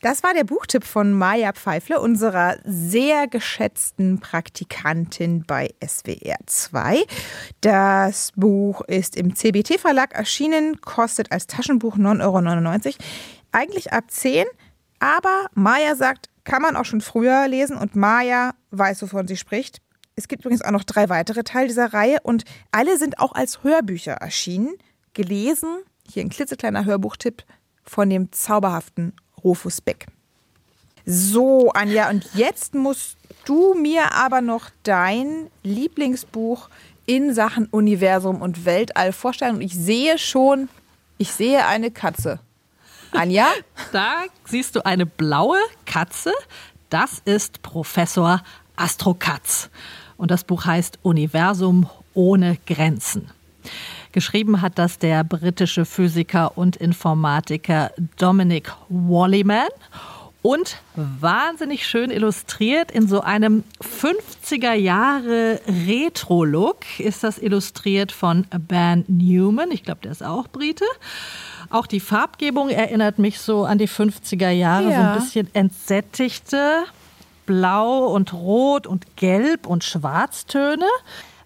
Das 0.06 0.22
war 0.22 0.36
der 0.36 0.44
Buchtipp 0.44 0.84
von 0.84 1.14
Maja 1.14 1.52
Pfeifle, 1.52 2.00
unserer 2.00 2.58
sehr 2.64 3.28
geschätzten 3.28 4.20
Praktikantin 4.20 5.44
bei 5.48 5.74
SWR 5.84 6.38
2. 6.46 7.04
Das 7.62 8.32
Buch 8.36 8.82
ist 8.82 9.16
im 9.16 9.36
CBT 9.36 9.80
Verlag 9.80 10.14
erschienen, 10.14 10.80
kostet 10.80 11.32
als 11.32 11.48
Taschenbuch 11.48 11.98
9,99 11.98 12.86
Euro. 12.86 12.96
Eigentlich 13.52 13.94
ab 13.94 14.04
10, 14.10 14.46
aber 15.00 15.48
Maja 15.56 15.96
sagt, 15.96 16.30
kann 16.44 16.62
man 16.62 16.76
auch 16.76 16.86
schon 16.86 17.02
früher 17.02 17.48
lesen 17.48 17.76
und 17.76 17.96
Maja 17.96 18.54
weiß, 18.70 19.02
wovon 19.02 19.26
sie 19.28 19.38
spricht. 19.38 19.82
Es 20.16 20.28
gibt 20.28 20.46
übrigens 20.46 20.62
auch 20.62 20.70
noch 20.70 20.84
drei 20.84 21.10
weitere 21.10 21.44
Teile 21.44 21.70
dieser 21.70 21.94
Reihe 21.94 22.20
und 22.22 22.44
alle 22.70 23.00
sind 23.00 23.18
auch 23.18 23.32
als 23.32 23.64
Hörbücher 23.64 24.14
erschienen, 24.14 24.76
gelesen, 25.16 25.80
hier 26.08 26.22
ein 26.22 26.30
klitzekleiner 26.30 26.86
Hörbuchtipp 26.86 27.44
von 27.82 28.08
dem 28.12 28.32
zauberhaften 28.32 29.14
Rufus 29.46 29.80
Beck. 29.80 30.08
So, 31.06 31.72
Anja, 31.72 32.10
und 32.10 32.28
jetzt 32.34 32.74
musst 32.74 33.16
du 33.46 33.76
mir 33.76 34.14
aber 34.14 34.42
noch 34.42 34.72
dein 34.84 35.52
Lieblingsbuch 35.64 36.68
in 37.06 37.34
Sachen 37.36 37.68
Universum 37.68 38.42
und 38.42 38.66
Weltall 38.66 39.14
vorstellen. 39.14 39.58
Und 39.58 39.62
ich 39.62 39.76
sehe 39.76 40.18
schon, 40.18 40.68
ich 41.20 41.32
sehe 41.32 41.66
eine 41.68 41.92
Katze. 41.92 42.40
Anja? 43.12 43.48
Da 43.92 44.24
siehst 44.46 44.76
du 44.76 44.86
eine 44.86 45.06
blaue 45.06 45.60
Katze. 45.86 46.34
Das 46.90 47.22
ist 47.24 47.62
Professor 47.62 48.42
Astrokatz. 48.76 49.70
Und 50.18 50.32
das 50.32 50.44
Buch 50.44 50.66
heißt 50.66 51.00
Universum 51.04 51.88
ohne 52.14 52.58
Grenzen. 52.66 53.30
Geschrieben 54.16 54.62
hat 54.62 54.80
das 54.80 54.98
der 54.98 55.26
britische 55.26 55.84
Physiker 55.84 56.58
und 56.58 56.78
Informatiker 56.78 57.92
Dominic 58.18 58.72
Wallyman 58.88 59.68
und 60.42 60.78
wahnsinnig 60.96 61.86
schön 61.86 62.12
illustriert 62.12 62.92
in 62.92 63.10
so 63.10 63.20
einem 63.20 63.66
50er 63.84 64.72
Jahre 64.72 65.60
Retro-Look 65.86 66.98
ist 66.98 67.26
das 67.26 67.38
illustriert 67.40 68.14
von 68.14 68.48
Ben 68.70 69.04
Newman. 69.10 69.70
Ich 69.72 69.84
glaube, 69.84 70.00
der 70.04 70.14
ist 70.14 70.24
auch 70.24 70.48
Brite. 70.48 70.86
Auch 71.70 71.86
die 71.86 72.00
Farbgebung 72.00 72.70
erinnert 72.70 73.20
mich 73.20 73.42
so 73.42 73.66
an 73.66 73.80
die 73.80 73.90
50er 73.90 74.50
Jahre, 74.50 74.92
ja. 74.92 74.96
so 74.96 75.02
ein 75.02 75.20
bisschen 75.20 75.54
entsättigte 75.54 76.86
Blau 77.46 78.06
und 78.14 78.32
Rot 78.32 78.88
und 78.88 79.18
Gelb 79.18 79.68
und 79.68 79.84
Schwarztöne. 79.84 80.88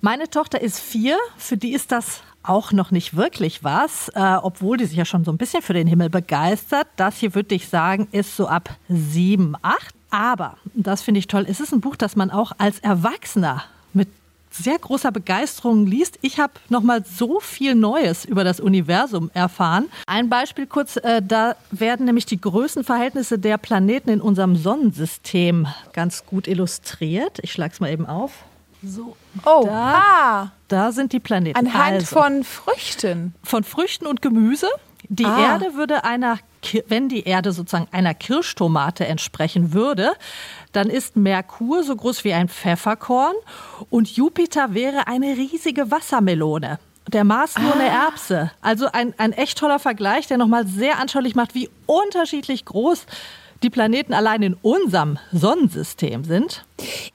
Meine 0.01 0.29
Tochter 0.29 0.61
ist 0.61 0.79
vier, 0.79 1.17
für 1.35 1.57
die 1.57 1.73
ist 1.73 1.91
das 1.91 2.21
auch 2.43 2.71
noch 2.71 2.91
nicht 2.91 3.15
wirklich 3.15 3.63
was, 3.63 4.09
äh, 4.09 4.35
obwohl 4.41 4.77
die 4.77 4.85
sich 4.85 4.97
ja 4.97 5.05
schon 5.05 5.25
so 5.25 5.31
ein 5.31 5.37
bisschen 5.37 5.61
für 5.61 5.73
den 5.73 5.87
Himmel 5.87 6.09
begeistert. 6.09 6.87
Das 6.95 7.17
hier 7.17 7.35
würde 7.35 7.55
ich 7.55 7.67
sagen, 7.67 8.07
ist 8.11 8.35
so 8.35 8.47
ab 8.47 8.75
sieben, 8.87 9.55
acht. 9.61 9.93
Aber, 10.11 10.57
das 10.73 11.01
finde 11.01 11.19
ich 11.19 11.27
toll, 11.27 11.45
es 11.47 11.59
ist 11.59 11.71
ein 11.71 11.81
Buch, 11.81 11.95
das 11.95 12.15
man 12.15 12.31
auch 12.31 12.51
als 12.57 12.79
Erwachsener 12.79 13.63
mit 13.93 14.09
sehr 14.51 14.79
großer 14.79 15.11
Begeisterung 15.11 15.85
liest. 15.85 16.17
Ich 16.21 16.39
habe 16.39 16.53
noch 16.69 16.81
mal 16.81 17.05
so 17.05 17.39
viel 17.39 17.75
Neues 17.75 18.25
über 18.25 18.43
das 18.43 18.59
Universum 18.59 19.29
erfahren. 19.33 19.85
Ein 20.07 20.29
Beispiel 20.29 20.65
kurz, 20.65 20.97
äh, 20.97 21.21
da 21.21 21.55
werden 21.71 22.05
nämlich 22.05 22.25
die 22.25 22.41
Größenverhältnisse 22.41 23.37
der 23.37 23.57
Planeten 23.57 24.09
in 24.09 24.21
unserem 24.21 24.55
Sonnensystem 24.55 25.67
ganz 25.93 26.25
gut 26.25 26.47
illustriert. 26.47 27.39
Ich 27.43 27.51
schlage 27.51 27.73
es 27.73 27.79
mal 27.79 27.91
eben 27.91 28.07
auf. 28.07 28.31
So. 28.81 29.15
Oh, 29.45 29.63
da, 29.65 29.71
ah. 29.71 30.51
da 30.67 30.91
sind 30.91 31.11
die 31.11 31.19
Planeten. 31.19 31.57
Anhand 31.57 31.93
also, 31.95 32.19
von 32.19 32.43
Früchten. 32.43 33.35
Von 33.43 33.63
Früchten 33.63 34.05
und 34.05 34.21
Gemüse. 34.21 34.67
Die 35.09 35.25
ah. 35.25 35.53
Erde 35.53 35.75
würde 35.75 36.03
einer, 36.03 36.39
wenn 36.87 37.09
die 37.09 37.23
Erde 37.23 37.51
sozusagen 37.51 37.87
einer 37.91 38.13
Kirschtomate 38.13 39.05
entsprechen 39.07 39.73
würde, 39.73 40.11
dann 40.71 40.89
ist 40.89 41.15
Merkur 41.15 41.83
so 41.83 41.95
groß 41.95 42.23
wie 42.23 42.33
ein 42.33 42.47
Pfefferkorn 42.47 43.35
und 43.89 44.15
Jupiter 44.15 44.73
wäre 44.73 45.07
eine 45.07 45.35
riesige 45.35 45.89
Wassermelone. 45.91 46.79
Der 47.07 47.23
Mars 47.23 47.57
nur 47.57 47.71
ah. 47.71 47.79
eine 47.79 47.87
Erbse. 47.87 48.51
Also 48.61 48.91
ein, 48.91 49.13
ein 49.17 49.33
echt 49.33 49.57
toller 49.57 49.79
Vergleich, 49.79 50.27
der 50.27 50.37
nochmal 50.37 50.67
sehr 50.67 50.99
anschaulich 50.99 51.33
macht, 51.33 51.55
wie 51.55 51.69
unterschiedlich 51.85 52.65
groß 52.65 53.07
die 53.63 53.69
Planeten 53.69 54.13
allein 54.13 54.41
in 54.41 54.53
unserem 54.61 55.17
Sonnensystem 55.31 56.23
sind. 56.23 56.65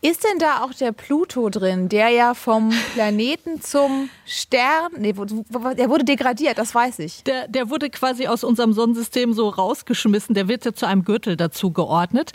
Ist 0.03 0.25
denn 0.25 0.39
da 0.39 0.63
auch 0.63 0.75
der 0.75 0.93
Pluto 0.93 1.49
drin, 1.49 1.89
der 1.89 2.11
ja 2.11 2.35
vom 2.35 2.71
Planeten 2.95 3.63
zum 3.63 4.11
Stern, 4.27 4.93
nee, 4.99 5.13
der 5.13 5.89
wurde 5.89 6.05
degradiert, 6.05 6.59
das 6.59 6.75
weiß 6.75 6.99
ich. 6.99 7.23
Der, 7.25 7.49
der 7.49 7.71
wurde 7.71 7.89
quasi 7.89 8.27
aus 8.27 8.45
unserem 8.45 8.73
Sonnensystem 8.73 9.33
so 9.33 9.49
rausgeschmissen, 9.49 10.35
der 10.35 10.49
wird 10.49 10.65
ja 10.65 10.75
zu 10.75 10.87
einem 10.87 11.05
Gürtel 11.05 11.37
dazu 11.37 11.71
geordnet. 11.71 12.33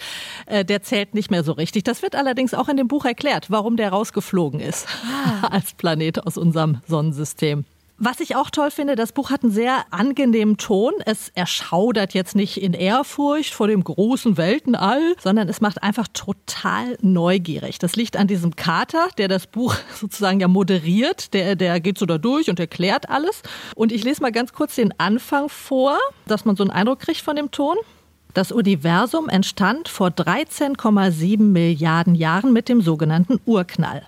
Äh, 0.48 0.66
der 0.66 0.82
zählt 0.82 1.14
nicht 1.14 1.30
mehr 1.30 1.44
so 1.44 1.52
richtig. 1.52 1.84
Das 1.84 2.02
wird 2.02 2.16
allerdings 2.16 2.54
auch 2.54 2.70
in 2.70 2.78
dem 2.78 2.88
Buch 2.88 3.06
erklärt, 3.06 3.52
warum 3.52 3.78
der 3.78 3.90
rausgeflogen 3.90 4.60
ist 4.60 4.88
ah. 5.06 5.48
als 5.52 5.74
Planet 5.74 6.26
aus 6.26 6.38
unserem 6.38 6.82
Sonnensystem. 6.88 7.66
Was 8.02 8.22
ich 8.22 8.38
auch 8.38 8.50
toll 8.50 8.72
finde, 8.72 8.96
das 8.96 9.12
Buch 9.12 9.30
hat 9.30 9.44
einen 9.44 9.52
sehr 9.52 9.84
angenehmen 9.92 10.56
Ton. 10.56 10.94
Es 11.06 11.28
erschaudert 11.36 12.14
jetzt 12.14 12.34
nicht 12.34 12.56
in 12.56 12.72
Ehrfurcht 12.72 13.54
vor 13.54 13.68
dem 13.68 13.84
großen 13.84 14.38
Weltenall, 14.38 15.16
sondern 15.22 15.50
es 15.50 15.60
macht 15.60 15.84
einfach 15.84 16.08
total 16.14 16.98
neugierig. 17.02 17.78
Das 17.78 17.98
liegt 17.98 18.16
an 18.16 18.28
diesem 18.28 18.56
Kater, 18.56 19.10
der 19.18 19.28
das 19.28 19.48
Buch 19.48 19.76
sozusagen 19.94 20.40
ja 20.40 20.48
moderiert. 20.48 21.34
Der, 21.34 21.58
der 21.58 21.82
geht 21.82 21.98
so 21.98 22.06
da 22.06 22.18
durch 22.18 22.50
und 22.50 22.58
erklärt 22.58 23.10
alles. 23.10 23.42
Und 23.76 23.92
ich 23.92 24.06
lese 24.06 24.22
mal 24.22 24.32
ganz 24.32 24.54
kurz 24.54 24.76
den 24.76 24.98
Anfang 24.98 25.50
vor, 25.50 25.98
dass 26.26 26.46
man 26.46 26.56
so 26.56 26.64
einen 26.64 26.72
Eindruck 26.72 27.00
kriegt 27.00 27.20
von 27.20 27.36
dem 27.36 27.52
Ton. 27.52 27.76
Das 28.34 28.54
Universum 28.54 29.28
entstand 29.28 29.90
vor 29.90 30.08
13,7 30.08 31.42
Milliarden 31.42 32.16
Jahren 32.16 32.54
mit 32.54 32.70
dem 32.70 32.80
sogenannten 32.80 33.42
Urknall. 33.46 34.08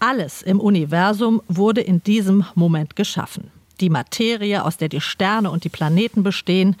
Alles 0.00 0.42
im 0.42 0.60
Universum 0.60 1.42
wurde 1.48 1.80
in 1.80 2.02
diesem 2.02 2.44
Moment 2.54 2.96
geschaffen. 2.96 3.50
Die 3.80 3.90
Materie, 3.90 4.64
aus 4.64 4.76
der 4.76 4.88
die 4.88 5.00
Sterne 5.00 5.50
und 5.50 5.64
die 5.64 5.68
Planeten 5.68 6.22
bestehen, 6.22 6.76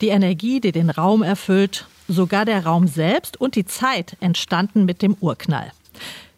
die 0.00 0.08
Energie, 0.08 0.60
die 0.60 0.72
den 0.72 0.90
Raum 0.90 1.22
erfüllt, 1.22 1.86
sogar 2.08 2.44
der 2.44 2.64
Raum 2.64 2.88
selbst 2.88 3.40
und 3.40 3.54
die 3.54 3.64
Zeit 3.64 4.16
entstanden 4.20 4.84
mit 4.84 5.02
dem 5.02 5.16
Urknall. 5.20 5.72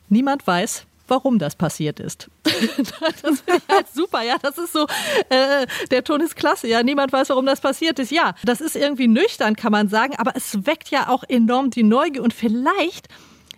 Niemand 0.09 0.47
weiß, 0.47 0.85
warum 1.09 1.39
das 1.39 1.57
passiert 1.57 2.01
ist. 2.01 2.29
das 2.45 3.43
ich 3.47 3.69
halt 3.69 3.87
super. 3.95 4.23
Ja, 4.23 4.37
das 4.41 4.59
ist 4.59 4.73
so, 4.73 4.87
äh, 5.29 5.67
der 5.91 6.05
Ton 6.05 6.21
ist 6.21 6.37
klasse. 6.37 6.69
Ja, 6.69 6.83
niemand 6.83 7.13
weiß, 7.13 7.29
warum 7.31 7.47
das 7.47 7.61
passiert 7.61 7.99
ist. 7.99 8.11
Ja, 8.11 8.35
das 8.45 8.61
ist 8.61 8.77
irgendwie 8.77 9.09
nüchtern, 9.09 9.57
kann 9.57 9.73
man 9.73 9.89
sagen, 9.89 10.15
aber 10.17 10.33
es 10.37 10.67
weckt 10.67 10.91
ja 10.91 11.09
auch 11.09 11.25
enorm 11.29 11.71
die 11.71 11.83
Neugier 11.83 12.23
und 12.23 12.33
vielleicht 12.33 13.09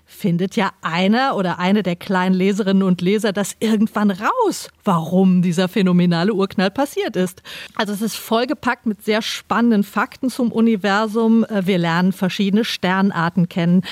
findet 0.07 0.57
ja 0.57 0.73
einer 0.83 1.37
oder 1.37 1.59
eine 1.59 1.83
der 1.83 1.97
kleinen 1.97 2.35
Leserinnen 2.35 2.83
und 2.83 3.01
Leser 3.01 3.33
das 3.33 3.57
irgendwann 3.61 4.11
raus, 4.11 4.69
warum 4.85 5.43
dieser 5.43 5.69
phänomenale 5.69 6.33
Urknall 6.33 6.71
passiert 6.71 7.17
ist. 7.17 7.43
Also 7.75 7.93
es 7.93 8.03
ist 8.03 8.17
vollgepackt 8.17 8.87
mit 8.87 9.05
sehr 9.05 9.23
spannenden 9.23 9.83
Fakten 9.83 10.31
zum 10.31 10.53
Universum. 10.53 11.45
Äh, 11.45 11.67
wir 11.67 11.79
lernen 11.79 12.12
verschiedene 12.12 12.64
Sternarten 12.64 13.49
kennen. 13.49 13.83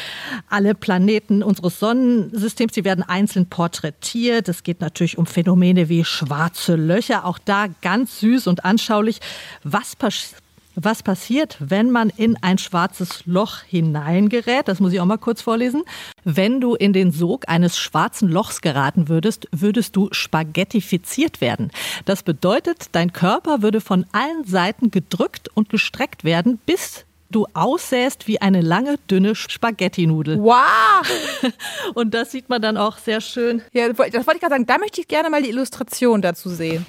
Alle 0.48 0.74
Planeten 0.74 1.42
unseres 1.42 1.78
Sonnensystems, 1.78 2.72
die 2.72 2.84
werden 2.84 3.02
einzeln 3.02 3.46
porträtiert. 3.46 4.48
Es 4.48 4.62
geht 4.62 4.80
natürlich 4.80 5.18
um 5.18 5.26
Phänomene 5.26 5.88
wie 5.88 6.04
schwarze 6.04 6.76
Löcher. 6.76 7.24
Auch 7.24 7.38
da 7.38 7.66
ganz 7.80 8.20
süß 8.20 8.46
und 8.46 8.64
anschaulich. 8.64 9.20
Was 9.64 9.96
passiert? 9.96 10.41
Was 10.74 11.02
passiert, 11.02 11.56
wenn 11.60 11.90
man 11.90 12.10
in 12.10 12.36
ein 12.42 12.58
schwarzes 12.58 13.24
Loch 13.26 13.62
hineingerät. 13.62 14.68
Das 14.68 14.80
muss 14.80 14.92
ich 14.92 15.00
auch 15.00 15.06
mal 15.06 15.18
kurz 15.18 15.42
vorlesen. 15.42 15.82
Wenn 16.24 16.60
du 16.60 16.74
in 16.74 16.92
den 16.92 17.10
Sog 17.10 17.48
eines 17.48 17.78
schwarzen 17.78 18.28
Lochs 18.28 18.60
geraten 18.60 19.08
würdest, 19.08 19.48
würdest 19.52 19.96
du 19.96 20.08
spaghettifiziert 20.12 21.40
werden. 21.40 21.70
Das 22.04 22.22
bedeutet, 22.22 22.86
dein 22.92 23.12
Körper 23.12 23.62
würde 23.62 23.80
von 23.80 24.06
allen 24.12 24.44
Seiten 24.44 24.90
gedrückt 24.90 25.50
und 25.54 25.68
gestreckt 25.68 26.24
werden, 26.24 26.58
bis 26.64 27.04
du 27.32 27.46
aussähst 27.54 28.28
wie 28.28 28.40
eine 28.40 28.60
lange, 28.60 28.96
dünne 29.10 29.34
Spaghetti-Nudel. 29.34 30.38
Wow! 30.38 31.06
Und 31.94 32.14
das 32.14 32.30
sieht 32.30 32.48
man 32.48 32.60
dann 32.60 32.76
auch 32.76 32.98
sehr 32.98 33.20
schön. 33.20 33.62
Ja, 33.72 33.88
das 33.88 33.98
wollte 33.98 34.16
ich 34.16 34.40
gerade 34.40 34.50
sagen. 34.50 34.66
Da 34.66 34.78
möchte 34.78 35.00
ich 35.00 35.08
gerne 35.08 35.30
mal 35.30 35.42
die 35.42 35.48
Illustration 35.48 36.22
dazu 36.22 36.50
sehen. 36.50 36.86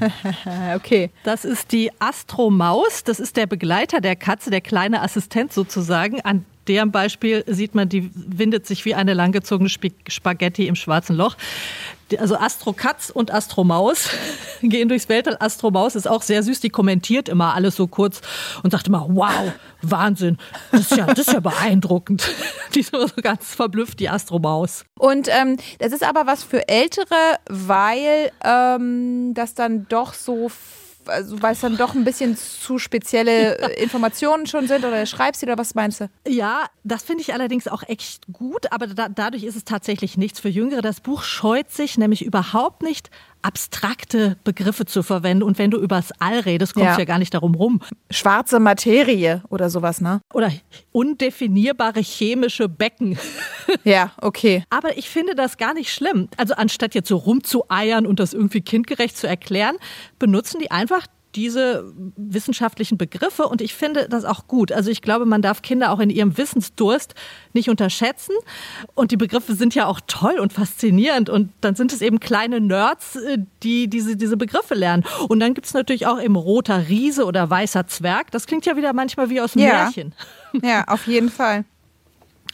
okay. 0.76 1.10
Das 1.24 1.44
ist 1.44 1.72
die 1.72 1.90
Astromaus. 1.98 3.04
Das 3.04 3.20
ist 3.20 3.36
der 3.36 3.46
Begleiter 3.46 4.00
der 4.00 4.16
Katze, 4.16 4.50
der 4.50 4.60
kleine 4.60 5.02
Assistent 5.02 5.52
sozusagen. 5.52 6.20
An 6.22 6.44
deren 6.68 6.92
Beispiel 6.92 7.44
sieht 7.46 7.74
man, 7.74 7.88
die 7.88 8.10
windet 8.14 8.66
sich 8.66 8.84
wie 8.84 8.94
eine 8.94 9.14
langgezogene 9.14 9.70
Spaghetti 10.08 10.66
im 10.66 10.74
schwarzen 10.74 11.16
Loch 11.16 11.36
also 12.16 12.36
Astro 12.36 12.72
Katz 12.72 13.10
und 13.10 13.32
Astro 13.32 13.64
Maus 13.64 14.08
gehen 14.62 14.88
durchs 14.88 15.08
Weltall. 15.08 15.36
Astro 15.40 15.70
Maus 15.70 15.94
ist 15.94 16.08
auch 16.08 16.22
sehr 16.22 16.42
süß, 16.42 16.60
die 16.60 16.70
kommentiert 16.70 17.28
immer 17.28 17.54
alles 17.54 17.76
so 17.76 17.86
kurz 17.86 18.20
und 18.62 18.70
sagt 18.70 18.88
immer, 18.88 19.06
wow, 19.10 19.52
Wahnsinn, 19.82 20.38
das 20.72 20.80
ist 20.82 20.96
ja, 20.96 21.06
das 21.06 21.18
ist 21.26 21.32
ja 21.32 21.40
beeindruckend. 21.40 22.28
Die 22.74 22.80
ist 22.80 22.92
immer 22.92 23.08
so 23.08 23.20
ganz 23.22 23.54
verblüfft, 23.54 23.98
die 23.98 24.10
Astro 24.10 24.38
Maus. 24.38 24.84
Und 24.98 25.28
ähm, 25.28 25.56
das 25.78 25.92
ist 25.92 26.04
aber 26.04 26.26
was 26.26 26.44
für 26.44 26.68
Ältere, 26.68 27.38
weil 27.48 28.30
ähm, 28.44 29.32
das 29.34 29.54
dann 29.54 29.86
doch 29.88 30.12
so 30.12 30.50
also 31.08 31.42
weil 31.42 31.52
es 31.52 31.60
dann 31.60 31.76
doch 31.76 31.94
ein 31.94 32.04
bisschen 32.04 32.36
zu 32.36 32.78
spezielle 32.78 33.60
ja. 33.60 33.68
Informationen 33.68 34.46
schon 34.46 34.68
sind 34.68 34.84
oder 34.84 35.04
schreibst 35.06 35.42
du 35.42 35.46
oder 35.46 35.58
was 35.58 35.74
meinst 35.74 36.00
du? 36.00 36.10
Ja, 36.26 36.66
das 36.84 37.02
finde 37.02 37.22
ich 37.22 37.32
allerdings 37.32 37.68
auch 37.68 37.82
echt 37.86 38.26
gut, 38.32 38.70
aber 38.72 38.86
da, 38.86 39.08
dadurch 39.08 39.44
ist 39.44 39.56
es 39.56 39.64
tatsächlich 39.64 40.16
nichts 40.16 40.40
für 40.40 40.48
Jüngere. 40.48 40.82
Das 40.82 41.00
Buch 41.00 41.22
scheut 41.22 41.70
sich 41.70 41.98
nämlich 41.98 42.24
überhaupt 42.24 42.82
nicht, 42.82 43.10
abstrakte 43.42 44.36
Begriffe 44.44 44.86
zu 44.86 45.02
verwenden. 45.02 45.42
Und 45.42 45.58
wenn 45.58 45.70
du 45.70 45.78
übers 45.78 46.12
All 46.18 46.40
redest, 46.40 46.74
kommst 46.74 46.86
ja. 46.86 46.94
du 46.94 47.00
ja 47.00 47.04
gar 47.04 47.18
nicht 47.18 47.34
darum 47.34 47.54
rum. 47.54 47.80
Schwarze 48.10 48.60
Materie 48.60 49.42
oder 49.48 49.70
sowas, 49.70 50.00
ne? 50.00 50.20
Oder 50.32 50.52
undefinierbare 50.92 52.00
chemische 52.00 52.68
Becken. 52.68 53.18
Ja, 53.84 54.12
okay. 54.22 54.64
Aber 54.70 54.96
ich 54.96 55.10
finde 55.10 55.34
das 55.34 55.58
gar 55.58 55.74
nicht 55.74 55.92
schlimm. 55.92 56.28
Also 56.38 56.54
anstatt 56.54 56.94
jetzt 56.94 57.08
so 57.08 57.16
rumzueiern 57.16 58.06
und 58.06 58.18
das 58.18 58.32
irgendwie 58.32 58.62
kindgerecht 58.62 59.14
zu 59.14 59.26
erklären, 59.26 59.76
benutzen 60.18 60.58
die 60.58 60.70
einfach 60.70 61.06
diese 61.38 61.94
wissenschaftlichen 62.16 62.98
Begriffe 62.98 63.46
und 63.46 63.62
ich 63.62 63.72
finde 63.72 64.08
das 64.08 64.24
auch 64.24 64.48
gut. 64.48 64.72
Also 64.72 64.90
ich 64.90 65.02
glaube, 65.02 65.24
man 65.24 65.40
darf 65.40 65.62
Kinder 65.62 65.92
auch 65.92 66.00
in 66.00 66.10
ihrem 66.10 66.36
Wissensdurst 66.36 67.14
nicht 67.52 67.70
unterschätzen 67.70 68.34
und 68.96 69.12
die 69.12 69.16
Begriffe 69.16 69.54
sind 69.54 69.72
ja 69.76 69.86
auch 69.86 70.00
toll 70.08 70.40
und 70.40 70.52
faszinierend 70.52 71.30
und 71.30 71.52
dann 71.60 71.76
sind 71.76 71.92
es 71.92 72.02
eben 72.02 72.18
kleine 72.18 72.60
Nerds, 72.60 73.14
äh, 73.14 73.38
die 73.62 73.88
diese, 73.88 74.16
diese 74.16 74.36
Begriffe 74.36 74.74
lernen. 74.74 75.04
Und 75.28 75.38
dann 75.38 75.54
gibt 75.54 75.68
es 75.68 75.74
natürlich 75.74 76.08
auch 76.08 76.20
eben 76.20 76.34
roter 76.34 76.88
Riese 76.88 77.24
oder 77.24 77.48
weißer 77.48 77.86
Zwerg. 77.86 78.32
Das 78.32 78.46
klingt 78.46 78.66
ja 78.66 78.76
wieder 78.76 78.92
manchmal 78.92 79.30
wie 79.30 79.40
aus 79.40 79.52
dem 79.52 79.62
ja. 79.62 79.84
Märchen. 79.84 80.14
Ja, 80.62 80.84
auf 80.84 81.06
jeden 81.06 81.28
Fall. 81.28 81.66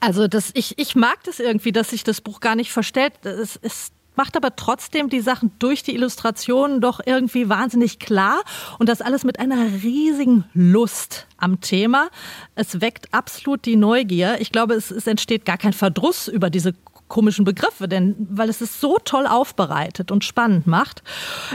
Also 0.00 0.26
das, 0.26 0.50
ich, 0.54 0.78
ich 0.78 0.96
mag 0.96 1.22
das 1.24 1.38
irgendwie, 1.38 1.70
dass 1.70 1.90
sich 1.90 2.02
das 2.02 2.20
Buch 2.20 2.40
gar 2.40 2.56
nicht 2.56 2.72
verstellt. 2.72 3.24
Es 3.24 3.54
ist 3.54 3.93
macht 4.16 4.36
aber 4.36 4.56
trotzdem 4.56 5.08
die 5.08 5.20
Sachen 5.20 5.52
durch 5.58 5.82
die 5.82 5.94
Illustrationen 5.94 6.80
doch 6.80 7.00
irgendwie 7.04 7.48
wahnsinnig 7.48 7.98
klar 7.98 8.42
und 8.78 8.88
das 8.88 9.00
alles 9.00 9.24
mit 9.24 9.38
einer 9.38 9.82
riesigen 9.82 10.44
Lust 10.54 11.26
am 11.36 11.60
Thema. 11.60 12.08
Es 12.54 12.80
weckt 12.80 13.12
absolut 13.12 13.64
die 13.64 13.76
Neugier. 13.76 14.40
Ich 14.40 14.52
glaube, 14.52 14.74
es, 14.74 14.90
es 14.90 15.06
entsteht 15.06 15.44
gar 15.44 15.58
kein 15.58 15.72
Verdruss 15.72 16.28
über 16.28 16.50
diese 16.50 16.74
komischen 17.14 17.44
Begriffe, 17.44 17.86
denn 17.86 18.16
weil 18.28 18.48
es 18.48 18.60
es 18.60 18.80
so 18.80 18.98
toll 19.04 19.28
aufbereitet 19.28 20.10
und 20.10 20.24
spannend 20.24 20.66
macht. 20.66 21.04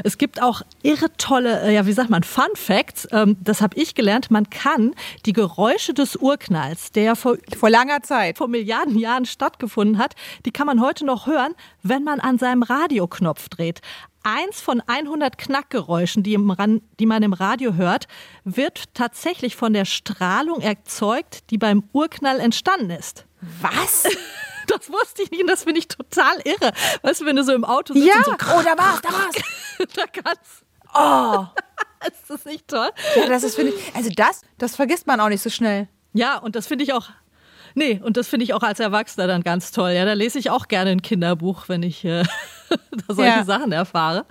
Es 0.05 0.17
gibt 0.17 0.41
auch 0.41 0.61
irre 0.83 1.11
tolle, 1.17 1.63
äh, 1.63 1.75
ja 1.75 1.85
wie 1.85 1.91
sagt 1.91 2.09
man, 2.09 2.23
Fun 2.23 2.55
Facts. 2.55 3.09
Ähm, 3.11 3.35
das 3.41 3.61
habe 3.61 3.77
ich 3.77 3.93
gelernt. 3.93 4.31
Man 4.31 4.49
kann 4.49 4.95
die 5.25 5.33
Geräusche 5.33 5.93
des 5.93 6.15
Urknalls, 6.15 6.93
der 6.93 7.17
vor 7.17 7.35
vor 7.57 7.69
langer 7.69 8.01
Zeit, 8.03 8.37
vor 8.37 8.47
Milliarden 8.47 8.97
Jahren 8.97 9.25
stattgefunden 9.25 9.97
hat, 9.97 10.15
die 10.45 10.51
kann 10.51 10.65
man 10.65 10.79
heute 10.79 11.05
noch 11.05 11.27
hören, 11.27 11.53
wenn 11.83 12.05
man 12.05 12.21
an 12.21 12.37
seinem 12.37 12.63
Radioknopf 12.63 13.49
dreht. 13.49 13.81
Eins 14.23 14.61
von 14.61 14.81
100 14.85 15.37
Knackgeräuschen, 15.37 16.23
die, 16.23 16.35
im, 16.35 16.81
die 16.99 17.05
man 17.05 17.23
im 17.23 17.33
Radio 17.33 17.73
hört, 17.73 18.07
wird 18.45 18.93
tatsächlich 18.93 19.57
von 19.57 19.73
der 19.73 19.85
Strahlung 19.85 20.61
erzeugt, 20.61 21.49
die 21.49 21.57
beim 21.57 21.83
Urknall 21.91 22.39
entstanden 22.39 22.91
ist. 22.91 23.25
Was? 23.61 24.05
Das 24.69 24.89
wusste 24.89 25.23
ich 25.23 25.31
nicht 25.31 25.41
und 25.41 25.49
das 25.49 25.63
finde 25.63 25.79
ich 25.79 25.87
total 25.87 26.39
irre. 26.43 26.71
Weißt 27.01 27.21
du, 27.21 27.25
wenn 27.25 27.35
du 27.35 27.43
so 27.43 27.53
im 27.53 27.65
Auto 27.65 27.93
sitzt 27.93 28.07
ja. 28.07 28.17
und 28.17 28.41
so. 28.41 28.47
Oh, 28.55 28.61
da 28.61 28.77
war's, 28.77 29.01
da 29.01 29.09
war's. 29.09 29.35
da 29.95 30.05
kannst. 30.05 30.63
Oh. 30.93 31.45
ist 32.07 32.29
das 32.29 32.45
nicht 32.45 32.67
toll? 32.67 32.89
Ja, 33.15 33.27
das 33.27 33.43
ist, 33.43 33.55
finde 33.55 33.73
ich, 33.73 33.95
also 33.95 34.09
das, 34.15 34.41
das 34.57 34.75
vergisst 34.75 35.07
man 35.07 35.19
auch 35.19 35.29
nicht 35.29 35.41
so 35.41 35.49
schnell. 35.49 35.87
Ja, 36.13 36.37
und 36.37 36.55
das 36.55 36.67
finde 36.67 36.83
ich 36.83 36.93
auch 36.93 37.09
Nee, 37.75 38.01
und 38.03 38.17
das 38.17 38.27
finde 38.27 38.43
ich 38.43 38.53
auch 38.53 38.63
als 38.63 38.79
Erwachsener 38.79 39.27
dann 39.27 39.43
ganz 39.43 39.71
toll. 39.71 39.91
Ja, 39.91 40.03
da 40.03 40.13
lese 40.13 40.39
ich 40.39 40.49
auch 40.49 40.67
gerne 40.67 40.89
ein 40.89 41.01
Kinderbuch, 41.01 41.69
wenn 41.69 41.83
ich 41.83 42.03
äh, 42.03 42.23
solche 43.07 43.23
ja. 43.23 43.45
Sachen 43.45 43.71
erfahre. 43.71 44.25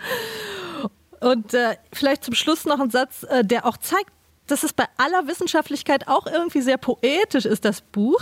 Und 1.20 1.54
äh, 1.54 1.76
vielleicht 1.92 2.24
zum 2.24 2.34
Schluss 2.34 2.64
noch 2.64 2.80
ein 2.80 2.90
Satz, 2.90 3.24
äh, 3.24 3.44
der 3.44 3.66
auch 3.66 3.76
zeigt, 3.76 4.12
dass 4.50 4.62
es 4.62 4.72
bei 4.72 4.84
aller 4.96 5.26
Wissenschaftlichkeit 5.26 6.08
auch 6.08 6.26
irgendwie 6.26 6.60
sehr 6.60 6.78
poetisch 6.78 7.44
ist, 7.44 7.64
das 7.64 7.80
Buch. 7.80 8.20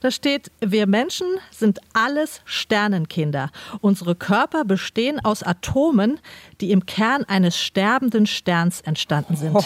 Da 0.00 0.10
steht, 0.10 0.50
wir 0.60 0.86
Menschen 0.86 1.26
sind 1.50 1.80
alles 1.92 2.40
Sternenkinder. 2.44 3.50
Unsere 3.80 4.14
Körper 4.14 4.64
bestehen 4.64 5.24
aus 5.24 5.42
Atomen, 5.42 6.20
die 6.60 6.70
im 6.72 6.86
Kern 6.86 7.24
eines 7.24 7.58
sterbenden 7.58 8.26
Sterns 8.26 8.80
entstanden 8.80 9.36
sind. 9.36 9.56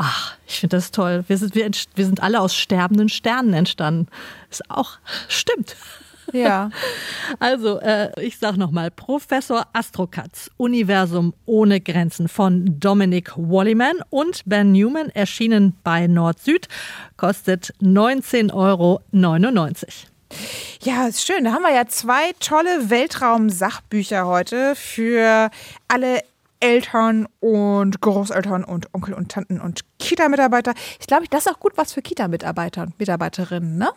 Ach, 0.00 0.36
ich 0.46 0.60
finde 0.60 0.76
das 0.76 0.92
toll. 0.92 1.24
Wir 1.26 1.36
sind, 1.38 1.56
wir, 1.56 1.68
wir 1.94 2.06
sind 2.06 2.22
alle 2.22 2.40
aus 2.40 2.54
sterbenden 2.54 3.08
Sternen 3.08 3.52
entstanden. 3.52 4.06
Ist 4.48 4.70
auch, 4.70 4.98
stimmt. 5.28 5.74
Ja. 6.32 6.70
Also, 7.40 7.78
äh, 7.80 8.10
ich 8.24 8.38
sag 8.38 8.56
nochmal, 8.56 8.90
Professor 8.90 9.66
Astrokatz, 9.74 10.50
Universum 10.56 11.34
ohne 11.44 11.78
Grenzen 11.78 12.26
von 12.26 12.80
Dominic 12.80 13.32
Walliman 13.36 13.96
und 14.08 14.42
Ben 14.46 14.72
Newman, 14.72 15.10
erschienen 15.10 15.76
bei 15.84 16.06
Nord-Süd, 16.06 16.68
kostet 17.18 17.74
19,99 17.82 18.54
Euro. 18.54 19.02
Ja, 20.82 21.06
ist 21.06 21.26
schön. 21.26 21.44
Da 21.44 21.52
haben 21.52 21.62
wir 21.62 21.74
ja 21.74 21.86
zwei 21.86 22.32
tolle 22.40 22.90
Weltraum-Sachbücher 22.90 24.26
heute 24.26 24.74
für 24.74 25.50
alle 25.88 26.22
Eltern 26.60 27.26
und 27.40 28.00
Großeltern 28.00 28.64
und 28.64 28.92
Onkel 28.94 29.14
und 29.14 29.30
Tanten 29.30 29.60
und 29.60 29.80
Kita-Mitarbeiter. 29.98 30.74
Ich 31.00 31.06
glaube, 31.06 31.26
das 31.30 31.46
ist 31.46 31.52
auch 31.52 31.60
gut 31.60 31.72
was 31.76 31.92
für 31.92 32.02
Kita-Mitarbeiter 32.02 32.82
und 32.82 32.98
Mitarbeiterinnen, 32.98 33.78
ne? 33.78 33.90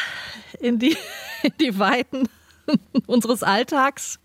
in 0.60 0.80
die, 0.80 0.96
in 1.44 1.52
die 1.60 1.78
Weiten 1.78 2.30
unseres 3.08 3.44
Alltags. 3.44 4.20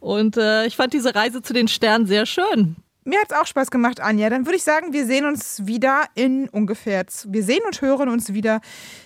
Und 0.00 0.36
äh, 0.36 0.66
ich 0.66 0.76
fand 0.76 0.92
diese 0.92 1.14
Reise 1.14 1.42
zu 1.42 1.52
den 1.52 1.68
Sternen 1.68 2.06
sehr 2.06 2.26
schön. 2.26 2.76
Mir 3.04 3.18
hat 3.20 3.32
es 3.32 3.36
auch 3.36 3.46
Spaß 3.46 3.72
gemacht, 3.72 4.00
Anja. 4.00 4.30
Dann 4.30 4.46
würde 4.46 4.56
ich 4.56 4.62
sagen, 4.62 4.92
wir 4.92 5.06
sehen 5.06 5.24
uns 5.24 5.66
wieder 5.66 6.04
in 6.14 6.48
ungefähr, 6.48 7.04
wir 7.26 7.42
sehen 7.42 7.62
und 7.66 7.80
hören 7.80 8.08
uns 8.08 8.32
wieder 8.32 8.60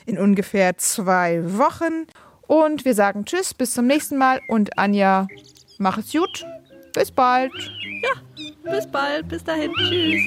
in 0.04 0.18
ungefähr 0.18 0.76
zwei 0.76 1.42
Wochen. 1.56 2.06
Und 2.46 2.84
wir 2.84 2.94
sagen 2.94 3.24
Tschüss, 3.24 3.54
bis 3.54 3.72
zum 3.72 3.86
nächsten 3.86 4.18
Mal. 4.18 4.40
Und 4.48 4.78
Anja, 4.78 5.26
mach 5.78 5.96
es 5.98 6.12
gut. 6.12 6.44
Bis 6.92 7.10
bald. 7.10 7.52
Ja, 8.02 8.10
bis 8.70 8.86
bald. 8.86 9.28
Bis 9.28 9.42
dahin. 9.44 9.72
Tschüss. 9.72 10.20